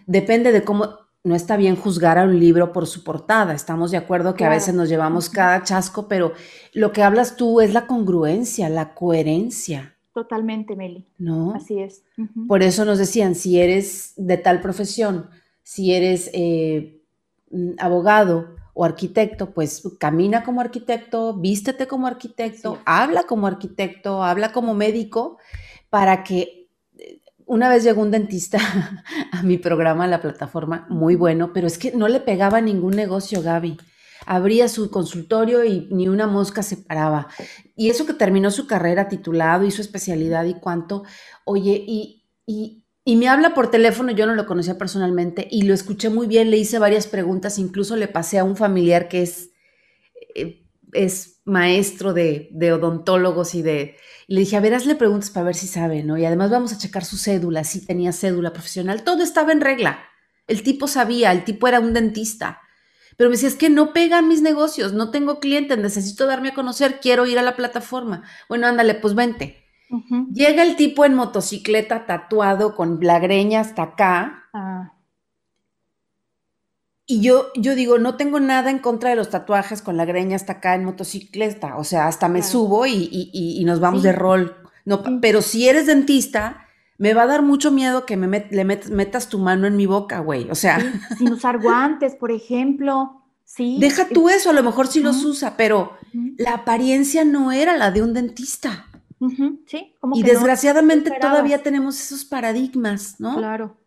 Depende 0.07 0.51
de 0.51 0.63
cómo. 0.63 1.07
No 1.21 1.35
está 1.35 1.57
bien 1.57 1.75
juzgar 1.75 2.17
a 2.17 2.23
un 2.23 2.39
libro 2.39 2.71
por 2.71 2.87
su 2.87 3.03
portada. 3.03 3.53
Estamos 3.53 3.91
de 3.91 3.97
acuerdo 3.97 4.35
que 4.35 4.45
a 4.45 4.49
veces 4.49 4.73
nos 4.73 4.87
llevamos 4.87 5.29
cada 5.29 5.63
chasco, 5.63 6.07
pero 6.07 6.31
lo 6.73 6.93
que 6.93 7.03
hablas 7.03 7.35
tú 7.35 7.59
es 7.59 7.73
la 7.73 7.87
congruencia, 7.87 8.69
la 8.69 8.93
coherencia. 8.93 9.98
Totalmente, 10.13 10.75
Meli. 10.75 11.07
¿No? 11.17 11.53
Así 11.53 11.79
es. 11.79 12.03
Por 12.47 12.63
eso 12.63 12.83
nos 12.85 12.97
decían, 12.97 13.35
si 13.35 13.59
eres 13.59 14.13
de 14.17 14.37
tal 14.37 14.59
profesión, 14.61 15.29
si 15.63 15.93
eres 15.93 16.29
eh, 16.33 17.01
mm, 17.51 17.73
abogado 17.77 18.55
o 18.73 18.85
arquitecto, 18.85 19.51
pues 19.53 19.83
camina 19.99 20.43
como 20.43 20.61
arquitecto, 20.61 21.33
vístete 21.35 21.87
como 21.87 22.07
arquitecto, 22.07 22.79
habla 22.85 23.23
como 23.23 23.45
arquitecto, 23.45 24.23
habla 24.23 24.51
como 24.51 24.73
médico, 24.73 25.37
para 25.89 26.23
que 26.23 26.69
eh, 26.97 27.21
una 27.45 27.69
vez 27.69 27.83
llegó 27.83 28.01
un 28.01 28.11
dentista 28.11 28.57
a 29.31 29.43
mi 29.43 29.57
programa, 29.57 30.05
a 30.05 30.07
la 30.07 30.21
plataforma, 30.21 30.87
muy 30.89 31.15
bueno, 31.15 31.51
pero 31.53 31.67
es 31.67 31.77
que 31.77 31.91
no 31.91 32.07
le 32.07 32.19
pegaba 32.19 32.61
ningún 32.61 32.95
negocio, 32.95 33.41
Gaby. 33.41 33.77
Abría 34.25 34.67
su 34.67 34.91
consultorio 34.91 35.63
y 35.63 35.87
ni 35.91 36.07
una 36.07 36.27
mosca 36.27 36.63
se 36.63 36.77
paraba. 36.77 37.27
Y 37.75 37.89
eso 37.89 38.05
que 38.05 38.13
terminó 38.13 38.51
su 38.51 38.67
carrera 38.67 39.07
titulado 39.07 39.65
y 39.65 39.71
su 39.71 39.81
especialidad 39.81 40.45
y 40.45 40.55
cuánto, 40.55 41.03
oye, 41.45 41.83
y, 41.87 42.25
y 42.45 42.79
y 43.09 43.15
me 43.15 43.27
habla 43.27 43.55
por 43.55 43.71
teléfono, 43.71 44.11
yo 44.11 44.27
no 44.27 44.35
lo 44.35 44.45
conocía 44.45 44.77
personalmente 44.77 45.47
y 45.49 45.63
lo 45.63 45.73
escuché 45.73 46.11
muy 46.11 46.27
bien, 46.27 46.51
le 46.51 46.57
hice 46.57 46.77
varias 46.77 47.07
preguntas, 47.07 47.57
incluso 47.57 47.95
le 47.95 48.07
pasé 48.07 48.37
a 48.37 48.43
un 48.43 48.55
familiar 48.55 49.07
que 49.07 49.23
es, 49.23 49.49
eh, 50.35 50.67
es 50.93 51.41
maestro 51.43 52.13
de, 52.13 52.51
odontólogos 52.71 53.55
y 53.55 53.63
de... 53.63 53.95
le 54.27 54.41
dije, 54.41 54.57
a 54.57 54.59
ver, 54.59 54.75
hazle 54.75 54.93
preguntas 54.93 55.31
para 55.31 55.47
ver 55.47 55.55
si 55.55 55.65
sabe, 55.65 56.03
¿no? 56.03 56.19
Y 56.19 56.25
además 56.25 56.51
vamos 56.51 56.71
a 56.71 56.77
checar 56.77 57.03
su 57.03 57.17
cédula, 57.17 57.63
si 57.63 57.83
tenía 57.83 58.11
cédula 58.11 58.53
profesional, 58.53 59.03
todo 59.03 59.23
estaba 59.23 59.53
en 59.53 59.61
regla. 59.61 60.01
El 60.45 60.61
tipo 60.61 60.87
sabía, 60.87 61.31
el 61.31 61.45
tipo 61.45 61.67
era 61.67 61.79
un 61.79 61.93
dentista. 61.93 62.61
Pero 63.19 63.29
me 63.29 63.35
decía, 63.35 63.49
es 63.49 63.55
que 63.55 63.69
no 63.69 63.91
pegan 63.91 64.29
mis 64.29 64.41
negocios, 64.41 64.93
no 64.93 65.11
tengo 65.11 65.41
clientes, 65.41 65.77
necesito 65.77 66.25
darme 66.25 66.47
a 66.47 66.53
conocer, 66.53 67.01
quiero 67.01 67.25
ir 67.25 67.37
a 67.37 67.41
la 67.41 67.57
plataforma. 67.57 68.23
Bueno, 68.47 68.65
ándale, 68.65 68.95
pues 68.95 69.13
vente. 69.13 69.57
Llega 70.33 70.63
el 70.63 70.77
tipo 70.77 71.03
en 71.03 71.15
motocicleta 71.15 72.05
tatuado 72.05 72.77
con 72.77 72.99
la 73.01 73.19
greña 73.19 73.59
hasta 73.59 73.83
acá. 73.83 74.45
Ah. 74.53 74.93
Y 77.05 77.19
yo, 77.19 77.47
yo 77.55 77.75
digo, 77.75 77.97
no 77.97 78.15
tengo 78.15 78.39
nada 78.39 78.71
en 78.71 78.79
contra 78.79 79.09
de 79.09 79.17
los 79.17 79.29
tatuajes 79.29 79.81
con 79.81 79.97
la 79.97 80.05
greña 80.05 80.37
hasta 80.37 80.53
acá 80.53 80.75
en 80.75 80.85
motocicleta. 80.85 81.75
O 81.75 81.83
sea, 81.83 82.07
hasta 82.07 82.29
me 82.29 82.41
subo 82.41 82.87
y, 82.87 83.61
nos 83.65 83.81
vamos 83.81 84.01
de 84.01 84.13
rol. 84.13 84.55
No, 84.85 85.03
Pero 85.19 85.41
si 85.41 85.67
eres 85.67 85.87
dentista, 85.87 86.68
me 86.99 87.15
va 87.15 87.23
a 87.23 87.27
dar 87.27 87.41
mucho 87.41 87.71
miedo 87.71 88.05
que 88.05 88.15
me 88.15 88.47
le 88.51 88.63
metas 88.63 89.29
tu 89.29 89.39
mano 89.39 89.65
en 89.65 89.75
mi 89.75 89.87
boca, 89.87 90.19
güey. 90.19 90.47
O 90.51 90.55
sea. 90.55 90.79
sin 91.17 91.33
usar 91.33 91.59
guantes, 91.59 92.13
por 92.13 92.31
ejemplo. 92.31 93.23
Sí. 93.43 93.77
Deja 93.79 94.07
tú 94.07 94.29
eso, 94.29 94.51
a 94.51 94.53
lo 94.53 94.61
mejor 94.61 94.85
sí 94.85 94.99
los 94.99 95.25
usa, 95.25 95.57
pero 95.57 95.93
la 96.37 96.53
apariencia 96.53 97.25
no 97.25 97.51
era 97.51 97.75
la 97.75 97.89
de 97.89 98.03
un 98.03 98.13
dentista 98.13 98.85
sí, 99.65 99.95
como 99.99 100.15
y 100.15 100.23
desgraciadamente 100.23 101.11
todavía 101.19 101.61
tenemos 101.61 101.99
esos 101.99 102.25
paradigmas, 102.25 103.19
¿no? 103.19 103.37
Claro. 103.37 103.77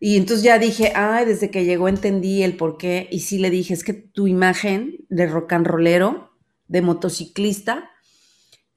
Y 0.00 0.16
entonces 0.16 0.44
ya 0.44 0.58
dije, 0.58 0.92
ay, 0.94 1.24
desde 1.24 1.50
que 1.50 1.64
llegó 1.64 1.88
entendí 1.88 2.42
el 2.42 2.56
por 2.56 2.76
qué. 2.76 3.08
Y 3.10 3.20
sí 3.20 3.38
le 3.38 3.48
dije, 3.50 3.72
es 3.72 3.84
que 3.84 3.94
tu 3.94 4.26
imagen 4.26 4.98
de 5.08 5.26
rock 5.26 5.52
and 5.54 5.66
rollero, 5.66 6.30
de 6.68 6.82
motociclista, 6.82 7.90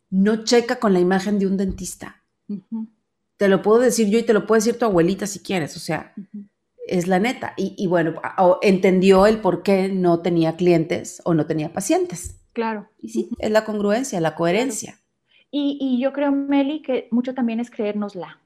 no 0.10 0.46
checa 0.46 0.80
con 0.80 0.94
la 0.94 1.00
imagen 1.00 1.38
de 1.38 1.48
un 1.48 1.58
dentista. 1.58 2.24
Te 3.38 3.48
lo 3.48 3.62
puedo 3.62 3.80
decir 3.80 4.10
yo 4.10 4.20
y 4.20 4.24
te 4.24 4.34
lo 4.34 4.46
puede 4.46 4.60
decir 4.60 4.78
tu 4.78 4.86
abuelita 4.86 5.28
si 5.28 5.40
quieres, 5.40 5.76
o 5.78 5.80
sea, 5.80 6.14
es 6.88 7.08
la 7.08 7.20
neta. 7.20 7.54
Y, 7.56 7.76
y, 7.78 7.88
bueno, 7.88 8.20
entendió 8.62 9.28
el 9.28 9.40
por 9.40 9.64
qué 9.64 9.90
no 9.90 10.22
tenía 10.22 10.56
clientes 10.56 11.22
o 11.24 11.34
no 11.34 11.46
tenía 11.46 11.72
pacientes. 11.72 12.40
Claro. 12.54 12.90
Y 12.98 13.10
sí, 13.10 13.30
es 13.38 13.52
la 13.52 13.66
congruencia, 13.66 14.20
la 14.20 14.34
coherencia. 14.34 15.00
Y, 15.52 16.00
yo 16.02 16.14
creo, 16.14 16.32
Meli, 16.32 16.82
que 16.82 17.08
mucho 17.12 17.34
también 17.34 17.60
es 17.60 17.72
creérnosla. 17.72 18.40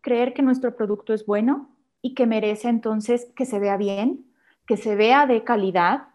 Creer 0.00 0.34
que 0.34 0.42
nuestro 0.42 0.76
producto 0.76 1.12
es 1.12 1.26
bueno 1.26 1.76
y 2.00 2.14
que 2.14 2.26
merece 2.26 2.68
entonces 2.68 3.26
que 3.34 3.44
se 3.44 3.58
vea 3.58 3.76
bien, 3.76 4.26
que 4.66 4.76
se 4.76 4.94
vea 4.94 5.26
de 5.26 5.44
calidad 5.44 6.08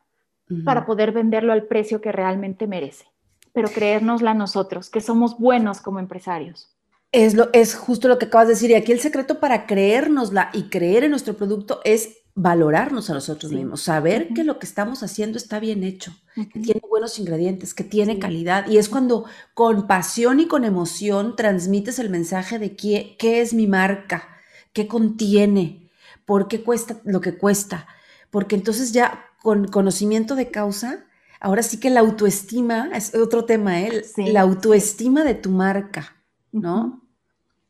para 0.65 0.85
poder 0.85 1.11
venderlo 1.11 1.53
al 1.53 1.67
precio 1.67 2.01
que 2.01 2.11
realmente 2.11 2.67
merece. 2.67 3.05
Pero 3.53 3.69
creérnosla 3.69 4.33
nosotros, 4.33 4.89
que 4.89 5.01
somos 5.01 5.37
buenos 5.39 5.81
como 5.81 5.99
empresarios. 5.99 6.75
Es, 7.11 7.33
lo, 7.33 7.49
es 7.53 7.75
justo 7.75 8.07
lo 8.07 8.17
que 8.17 8.25
acabas 8.25 8.47
de 8.47 8.53
decir. 8.53 8.71
Y 8.71 8.75
aquí 8.75 8.91
el 8.91 8.99
secreto 8.99 9.39
para 9.39 9.65
creérnosla 9.65 10.49
y 10.53 10.69
creer 10.69 11.03
en 11.03 11.11
nuestro 11.11 11.35
producto 11.35 11.81
es 11.83 12.21
valorarnos 12.33 13.09
a 13.09 13.13
nosotros 13.13 13.51
mismos, 13.51 13.81
saber 13.81 14.29
que 14.33 14.43
lo 14.43 14.57
que 14.57 14.65
estamos 14.65 15.03
haciendo 15.03 15.37
está 15.37 15.59
bien 15.59 15.83
hecho, 15.83 16.13
que 16.35 16.59
tiene 16.59 16.81
buenos 16.89 17.19
ingredientes, 17.19 17.73
que 17.73 17.83
tiene 17.83 18.19
calidad. 18.19 18.67
Y 18.67 18.77
es 18.77 18.87
cuando 18.87 19.25
con 19.53 19.87
pasión 19.87 20.39
y 20.39 20.47
con 20.47 20.63
emoción 20.63 21.35
transmites 21.35 21.99
el 21.99 22.09
mensaje 22.09 22.57
de 22.59 22.75
qué, 22.75 23.15
qué 23.19 23.41
es 23.41 23.53
mi 23.53 23.67
marca, 23.67 24.27
qué 24.73 24.87
contiene, 24.87 25.89
por 26.25 26.47
qué 26.47 26.63
cuesta 26.63 27.01
lo 27.03 27.19
que 27.19 27.37
cuesta. 27.37 27.87
Porque 28.29 28.55
entonces 28.55 28.93
ya 28.93 29.25
con 29.41 29.67
conocimiento 29.67 30.35
de 30.35 30.51
causa, 30.51 31.05
ahora 31.41 31.63
sí 31.63 31.79
que 31.79 31.89
la 31.89 31.99
autoestima, 31.99 32.89
es 32.93 33.13
otro 33.13 33.43
tema, 33.43 33.81
¿eh? 33.81 34.03
la 34.17 34.41
autoestima 34.41 35.25
de 35.25 35.35
tu 35.35 35.49
marca, 35.49 36.15
¿no? 36.51 37.01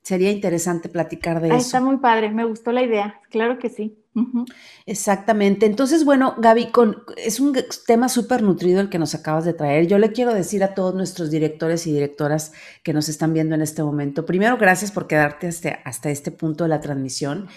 Sería 0.02 0.32
interesante 0.32 0.89
platicar 0.89 1.41
de 1.41 1.50
eso. 1.50 1.58
Está 1.58 1.82
muy 1.82 1.98
padre, 1.98 2.32
me 2.32 2.46
gustó 2.46 2.72
la 2.72 2.82
idea, 2.82 3.22
claro 3.30 3.60
que 3.60 3.70
sí. 3.70 3.98
Exactamente. 4.86 5.65
Entonces, 5.65 6.04
bueno, 6.04 6.36
Gaby, 6.38 6.72
con, 6.72 7.04
es 7.17 7.39
un 7.39 7.58
tema 7.88 8.10
súper 8.10 8.41
nutrido 8.41 8.82
el 8.82 8.89
que 8.89 9.00
nos 9.00 9.15
acabas 9.15 9.46
de 9.46 9.54
traer. 9.54 9.88
Yo 9.88 10.00
le 10.00 10.12
quiero 10.12 10.34
decir 10.34 10.63
a 10.63 10.74
todos 10.74 10.94
nuestros 10.96 11.32
directores 11.32 11.88
y 11.88 11.94
directoras 11.94 12.52
que 12.84 12.94
nos 12.94 13.10
están 13.10 13.34
viendo 13.34 13.56
en 13.56 13.62
este 13.62 13.84
momento, 13.84 14.26
primero, 14.26 14.58
gracias 14.58 14.91
por 14.91 15.08
quedarte 15.08 15.48
hasta, 15.48 15.80
hasta 15.86 16.10
este 16.10 16.32
punto 16.32 16.63
de 16.63 16.70
la 16.70 16.82
transmisión. 16.82 17.48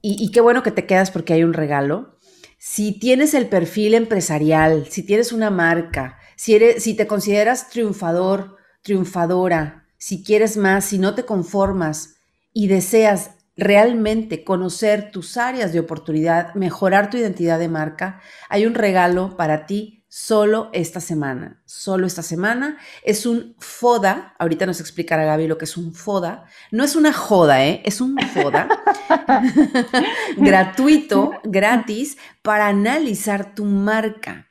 y, 0.00 0.30
qué 0.30 0.40
bueno 0.40 0.62
que 0.62 0.70
te 0.70 0.86
quedas 0.86 1.10
porque 1.10 1.32
hay 1.32 1.42
un 1.42 1.52
regalo. 1.52 2.16
Si 2.58 2.98
tienes 2.98 3.34
el 3.34 3.48
perfil 3.48 3.94
empresarial, 3.94 4.86
si 4.88 5.02
tienes 5.02 5.32
una 5.32 5.50
marca, 5.50 6.18
si, 6.36 6.54
eres, 6.54 6.82
si 6.82 6.94
te 6.94 7.06
consideras 7.06 7.68
triunfador, 7.68 8.56
triunfadora, 8.82 9.85
si 9.98 10.22
quieres 10.22 10.56
más, 10.56 10.84
si 10.84 10.98
no 10.98 11.14
te 11.14 11.24
conformas 11.24 12.16
y 12.52 12.68
deseas 12.68 13.30
realmente 13.56 14.44
conocer 14.44 15.10
tus 15.10 15.36
áreas 15.36 15.72
de 15.72 15.80
oportunidad, 15.80 16.54
mejorar 16.54 17.10
tu 17.10 17.16
identidad 17.16 17.58
de 17.58 17.68
marca, 17.68 18.20
hay 18.48 18.66
un 18.66 18.74
regalo 18.74 19.36
para 19.36 19.66
ti 19.66 19.96
solo 20.08 20.70
esta 20.72 21.00
semana. 21.00 21.62
Solo 21.66 22.06
esta 22.06 22.22
semana 22.22 22.78
es 23.02 23.26
un 23.26 23.54
FODA. 23.58 24.34
Ahorita 24.38 24.64
nos 24.64 24.80
explicará 24.80 25.24
Gaby 25.24 25.46
lo 25.46 25.58
que 25.58 25.66
es 25.66 25.76
un 25.76 25.94
FODA. 25.94 26.44
No 26.70 26.84
es 26.84 26.96
una 26.96 27.12
joda, 27.12 27.64
¿eh? 27.66 27.82
es 27.84 28.00
un 28.00 28.16
FODA 28.18 28.68
gratuito, 30.36 31.32
gratis, 31.44 32.16
para 32.42 32.68
analizar 32.68 33.54
tu 33.54 33.64
marca. 33.64 34.48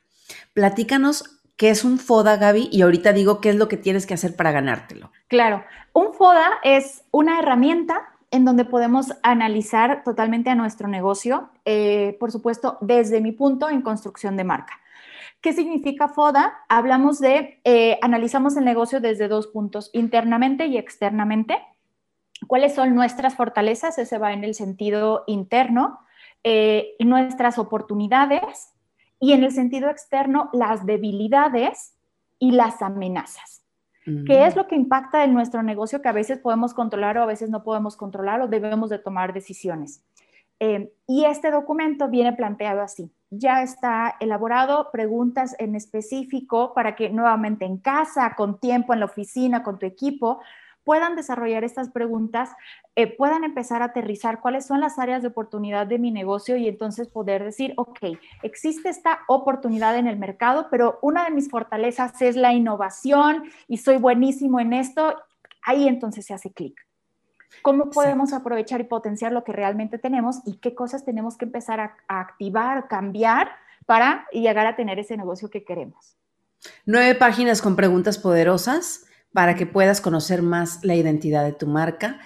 Platícanos 0.52 1.24
qué 1.56 1.70
es 1.70 1.84
un 1.84 1.98
FODA, 1.98 2.36
Gaby, 2.36 2.68
y 2.70 2.82
ahorita 2.82 3.12
digo 3.12 3.40
qué 3.40 3.50
es 3.50 3.56
lo 3.56 3.68
que 3.68 3.76
tienes 3.76 4.06
que 4.06 4.14
hacer 4.14 4.36
para 4.36 4.52
ganártelo. 4.52 5.10
Claro, 5.28 5.64
un 5.92 6.14
FODA 6.14 6.60
es 6.62 7.04
una 7.10 7.40
herramienta 7.40 8.12
en 8.30 8.44
donde 8.44 8.64
podemos 8.64 9.12
analizar 9.22 10.04
totalmente 10.04 10.50
a 10.50 10.54
nuestro 10.54 10.88
negocio, 10.88 11.50
eh, 11.64 12.16
por 12.20 12.30
supuesto, 12.30 12.78
desde 12.80 13.20
mi 13.20 13.32
punto 13.32 13.68
en 13.68 13.82
construcción 13.82 14.36
de 14.36 14.44
marca. 14.44 14.74
¿Qué 15.40 15.52
significa 15.52 16.08
FODA? 16.08 16.54
Hablamos 16.68 17.18
de, 17.18 17.60
eh, 17.64 17.98
analizamos 18.02 18.56
el 18.56 18.64
negocio 18.64 19.00
desde 19.00 19.28
dos 19.28 19.48
puntos, 19.48 19.90
internamente 19.92 20.66
y 20.66 20.76
externamente. 20.76 21.58
¿Cuáles 22.46 22.74
son 22.74 22.94
nuestras 22.94 23.34
fortalezas? 23.34 23.98
Ese 23.98 24.18
va 24.18 24.32
en 24.32 24.44
el 24.44 24.54
sentido 24.54 25.24
interno, 25.26 26.00
eh, 26.44 26.94
nuestras 27.00 27.58
oportunidades 27.58 28.74
y 29.18 29.32
en 29.32 29.42
el 29.42 29.52
sentido 29.52 29.90
externo, 29.90 30.50
las 30.52 30.86
debilidades 30.86 31.94
y 32.38 32.52
las 32.52 32.82
amenazas. 32.82 33.65
¿Qué 34.24 34.46
es 34.46 34.54
lo 34.54 34.68
que 34.68 34.76
impacta 34.76 35.24
en 35.24 35.34
nuestro 35.34 35.64
negocio 35.64 36.00
que 36.00 36.08
a 36.08 36.12
veces 36.12 36.38
podemos 36.38 36.74
controlar 36.74 37.18
o 37.18 37.22
a 37.22 37.26
veces 37.26 37.50
no 37.50 37.64
podemos 37.64 37.96
controlar 37.96 38.40
o 38.40 38.46
debemos 38.46 38.88
de 38.88 39.00
tomar 39.00 39.32
decisiones? 39.32 40.04
Eh, 40.60 40.92
y 41.06 41.24
este 41.24 41.50
documento 41.50 42.08
viene 42.08 42.32
planteado 42.32 42.82
así. 42.82 43.10
Ya 43.30 43.62
está 43.62 44.16
elaborado, 44.20 44.90
preguntas 44.92 45.56
en 45.58 45.74
específico 45.74 46.72
para 46.72 46.94
que 46.94 47.10
nuevamente 47.10 47.64
en 47.64 47.78
casa, 47.78 48.34
con 48.36 48.60
tiempo, 48.60 48.94
en 48.94 49.00
la 49.00 49.06
oficina, 49.06 49.64
con 49.64 49.78
tu 49.78 49.86
equipo, 49.86 50.40
puedan 50.86 51.16
desarrollar 51.16 51.64
estas 51.64 51.90
preguntas, 51.90 52.50
eh, 52.94 53.08
puedan 53.08 53.42
empezar 53.42 53.82
a 53.82 53.86
aterrizar 53.86 54.40
cuáles 54.40 54.66
son 54.66 54.80
las 54.80 55.00
áreas 55.00 55.20
de 55.20 55.28
oportunidad 55.28 55.84
de 55.88 55.98
mi 55.98 56.12
negocio 56.12 56.56
y 56.56 56.68
entonces 56.68 57.08
poder 57.08 57.42
decir, 57.42 57.74
ok, 57.76 57.98
existe 58.44 58.88
esta 58.88 59.18
oportunidad 59.26 59.96
en 59.98 60.06
el 60.06 60.16
mercado, 60.16 60.68
pero 60.70 61.00
una 61.02 61.24
de 61.24 61.32
mis 61.32 61.50
fortalezas 61.50 62.22
es 62.22 62.36
la 62.36 62.52
innovación 62.52 63.50
y 63.66 63.78
soy 63.78 63.96
buenísimo 63.96 64.60
en 64.60 64.72
esto, 64.74 65.16
ahí 65.64 65.88
entonces 65.88 66.24
se 66.24 66.34
hace 66.34 66.52
clic. 66.52 66.80
¿Cómo 67.62 67.90
podemos 67.90 68.32
aprovechar 68.32 68.80
y 68.80 68.84
potenciar 68.84 69.32
lo 69.32 69.42
que 69.42 69.52
realmente 69.52 69.98
tenemos 69.98 70.40
y 70.46 70.58
qué 70.58 70.76
cosas 70.76 71.04
tenemos 71.04 71.36
que 71.36 71.46
empezar 71.46 71.80
a, 71.80 71.96
a 72.06 72.20
activar, 72.20 72.86
cambiar 72.86 73.50
para 73.86 74.24
llegar 74.30 74.68
a 74.68 74.76
tener 74.76 75.00
ese 75.00 75.16
negocio 75.16 75.50
que 75.50 75.64
queremos? 75.64 76.16
Nueve 76.84 77.16
páginas 77.16 77.60
con 77.60 77.74
preguntas 77.74 78.18
poderosas 78.18 79.06
para 79.36 79.54
que 79.54 79.66
puedas 79.66 80.00
conocer 80.00 80.40
más 80.40 80.82
la 80.82 80.94
identidad 80.94 81.44
de 81.44 81.52
tu 81.52 81.66
marca. 81.66 82.18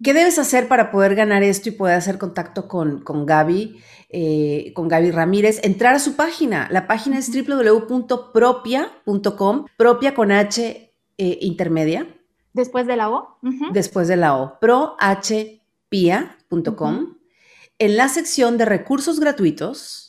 ¿Qué 0.00 0.14
debes 0.14 0.38
hacer 0.38 0.68
para 0.68 0.92
poder 0.92 1.16
ganar 1.16 1.42
esto 1.42 1.70
y 1.70 1.72
poder 1.72 1.96
hacer 1.96 2.18
contacto 2.18 2.68
con, 2.68 3.02
con 3.02 3.26
Gaby, 3.26 3.80
eh, 4.10 4.70
con 4.72 4.86
Gaby 4.86 5.10
Ramírez? 5.10 5.58
Entrar 5.64 5.96
a 5.96 5.98
su 5.98 6.14
página. 6.14 6.68
La 6.70 6.86
página 6.86 7.18
es 7.18 7.32
www.propia.com, 7.32 9.66
propia 9.76 10.14
con 10.14 10.30
H 10.30 10.94
eh, 11.18 11.38
intermedia. 11.40 12.06
Después 12.52 12.86
de 12.86 12.94
la 12.94 13.10
O. 13.10 13.38
Después 13.72 14.06
de 14.06 14.14
la 14.14 14.36
O. 14.36 14.60
prohpia.com. 14.60 17.16
En 17.80 17.96
la 17.96 18.08
sección 18.08 18.56
de 18.56 18.66
recursos 18.66 19.18
gratuitos, 19.18 20.01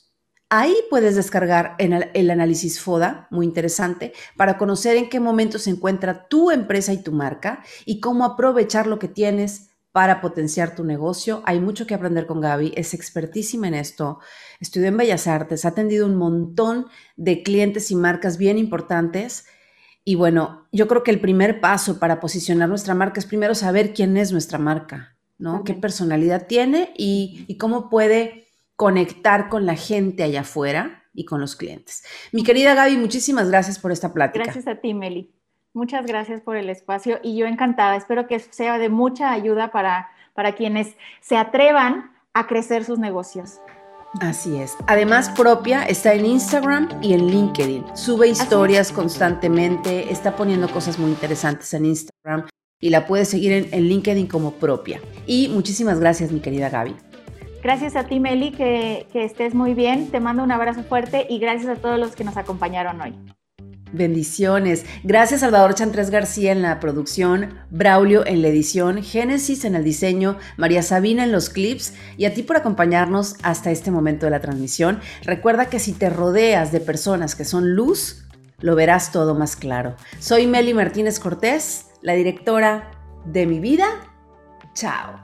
Ahí 0.56 0.76
puedes 0.88 1.16
descargar 1.16 1.76
el, 1.80 2.30
análisis 2.30 2.80
FODA, 2.80 3.28
muy 3.32 3.44
interesante, 3.44 4.14
para 4.38 4.60
conocer 4.60 4.98
en 4.98 5.10
qué 5.10 5.20
momento 5.20 5.58
se 5.58 5.72
encuentra 5.72 6.28
tu 6.28 6.52
empresa 6.52 6.94
y 6.94 7.02
tu 7.02 7.12
marca 7.12 7.64
y 7.88 8.00
cómo 8.00 8.24
aprovechar 8.24 8.86
lo 8.86 9.00
que 9.00 9.08
tienes 9.08 9.72
para 9.92 10.22
potenciar 10.22 10.76
tu 10.76 10.84
negocio. 10.84 11.42
Hay 11.48 11.60
mucho 11.60 11.88
que 11.88 11.96
aprender 11.96 12.28
con 12.28 12.40
Gaby, 12.40 12.72
es 12.76 12.94
expertísima 12.94 13.68
en 13.68 13.74
esto. 13.74 14.20
Estudió 14.60 14.90
en 14.90 14.98
Bellas 14.98 15.26
Artes, 15.26 15.66
ha 15.66 15.70
atendido 15.70 16.06
un 16.06 16.18
montón 16.18 16.86
de 17.16 17.42
clientes 17.42 17.90
y 17.90 17.96
marcas 17.96 18.38
bien 18.38 18.60
importantes. 18.60 19.48
Y 20.06 20.14
bueno, 20.14 20.68
yo 20.72 20.88
creo 20.88 21.02
que 21.02 21.10
el 21.10 21.20
primer 21.20 21.62
paso 21.62 21.98
para 21.98 22.20
posicionar 22.20 22.70
nuestra 22.70 22.94
marca 22.94 23.20
es 23.20 23.26
primero 23.26 23.56
saber 23.56 23.96
quién 23.96 24.18
es 24.18 24.32
nuestra 24.32 24.60
marca, 24.60 25.18
¿no? 25.40 25.64
¿Qué 25.64 25.74
personalidad 25.74 26.46
tiene 26.46 26.94
y, 26.96 27.44
y 27.48 27.58
cómo 27.58 27.90
puede 27.90 28.44
conectar 28.76 29.50
con 29.50 29.66
la 29.66 29.76
gente 29.76 30.24
allá 30.24 30.42
afuera 30.42 31.04
y 31.14 31.26
con 31.26 31.40
los 31.40 31.56
clientes. 31.56 32.04
Mi 32.32 32.44
querida 32.44 32.74
Gaby, 32.74 32.98
muchísimas 32.98 33.50
gracias 33.50 33.80
por 33.80 33.92
esta 33.92 34.14
plática. 34.14 34.44
Gracias 34.44 34.68
a 34.68 34.76
ti, 34.76 34.94
Meli. 34.94 35.34
Muchas 35.74 36.06
gracias 36.06 36.42
por 36.42 36.56
el 36.56 36.70
espacio 36.70 37.20
y 37.24 37.36
yo 37.36 37.48
encantada. 37.48 37.96
Espero 37.96 38.28
que 38.28 38.40
sea 38.40 38.78
de 38.78 38.90
mucha 38.90 39.32
ayuda 39.32 39.72
para, 39.72 40.10
para 40.34 40.54
quienes 40.54 40.96
se 41.20 41.36
atrevan 41.36 42.12
a 42.34 42.48
crecer 42.48 42.84
sus 42.84 43.00
negocios. 43.00 43.60
Así 44.20 44.58
es. 44.58 44.76
Además, 44.86 45.30
propia 45.32 45.84
está 45.86 46.14
en 46.14 46.26
Instagram 46.26 46.90
y 47.02 47.14
en 47.14 47.28
LinkedIn. 47.28 47.96
Sube 47.96 48.28
historias 48.28 48.92
constantemente, 48.92 50.12
está 50.12 50.36
poniendo 50.36 50.70
cosas 50.70 51.00
muy 51.00 51.10
interesantes 51.10 51.74
en 51.74 51.86
Instagram 51.86 52.48
y 52.80 52.90
la 52.92 53.08
puedes 53.08 53.30
seguir 53.30 53.52
en, 53.54 53.74
en 53.74 53.84
LinkedIn 53.86 54.28
como 54.28 54.52
propia. 54.54 55.02
Y 55.26 55.48
muchísimas 55.48 56.00
gracias, 56.00 56.32
mi 56.32 56.42
querida 56.42 56.70
Gaby. 56.70 56.96
Gracias 57.64 57.96
a 57.96 58.04
ti, 58.04 58.20
Meli, 58.20 58.52
que, 58.52 59.08
estés 59.14 59.56
muy 59.56 59.74
bien. 59.74 60.12
Te 60.12 60.20
mando 60.20 60.44
un 60.44 60.52
abrazo 60.52 60.84
fuerte 60.84 61.26
y 61.30 61.40
gracias 61.40 61.78
a 61.78 61.82
todos 61.82 61.98
los 61.98 62.14
que 62.14 62.26
nos 62.26 62.36
acompañaron 62.36 63.00
hoy. 63.00 63.16
Bendiciones. 63.94 64.86
Gracias 65.04 65.42
Salvador 65.42 65.76
Chantres 65.76 66.10
García 66.10 66.52
en 66.52 66.64
la 66.64 66.80
producción, 66.80 67.60
Braulio 67.70 68.26
en 68.26 68.42
la 68.42 68.48
edición, 68.48 69.04
Génesis 69.04 69.66
en 69.66 69.76
el 69.76 69.84
diseño, 69.84 70.38
María 70.58 70.82
Sabina 70.82 71.24
en 71.24 71.32
los 71.32 71.50
clips 71.50 71.94
y 72.18 72.26
a 72.26 72.34
ti 72.34 72.42
por 72.42 72.58
acompañarnos 72.58 73.36
hasta 73.44 73.72
este 73.72 73.92
momento 73.92 74.26
de 74.26 74.32
la 74.32 74.42
transmisión. 74.42 75.00
Recuerda 75.22 75.68
que 75.68 75.80
si 75.80 75.94
te 75.94 76.10
rodeas 76.10 76.72
de 76.72 76.82
personas 76.82 77.36
que 77.36 77.46
son 77.46 77.76
luz, 77.76 78.26
lo 78.60 78.76
verás 78.76 79.12
todo 79.12 79.36
más 79.36 79.56
claro. 79.56 79.96
Soy 80.20 80.48
Meli 80.48 80.74
Martínez 80.74 81.20
Cortés, 81.20 81.92
la 82.02 82.14
directora 82.14 82.92
de 83.26 83.46
mi 83.46 83.60
vida. 83.60 83.86
Chao. 84.74 85.23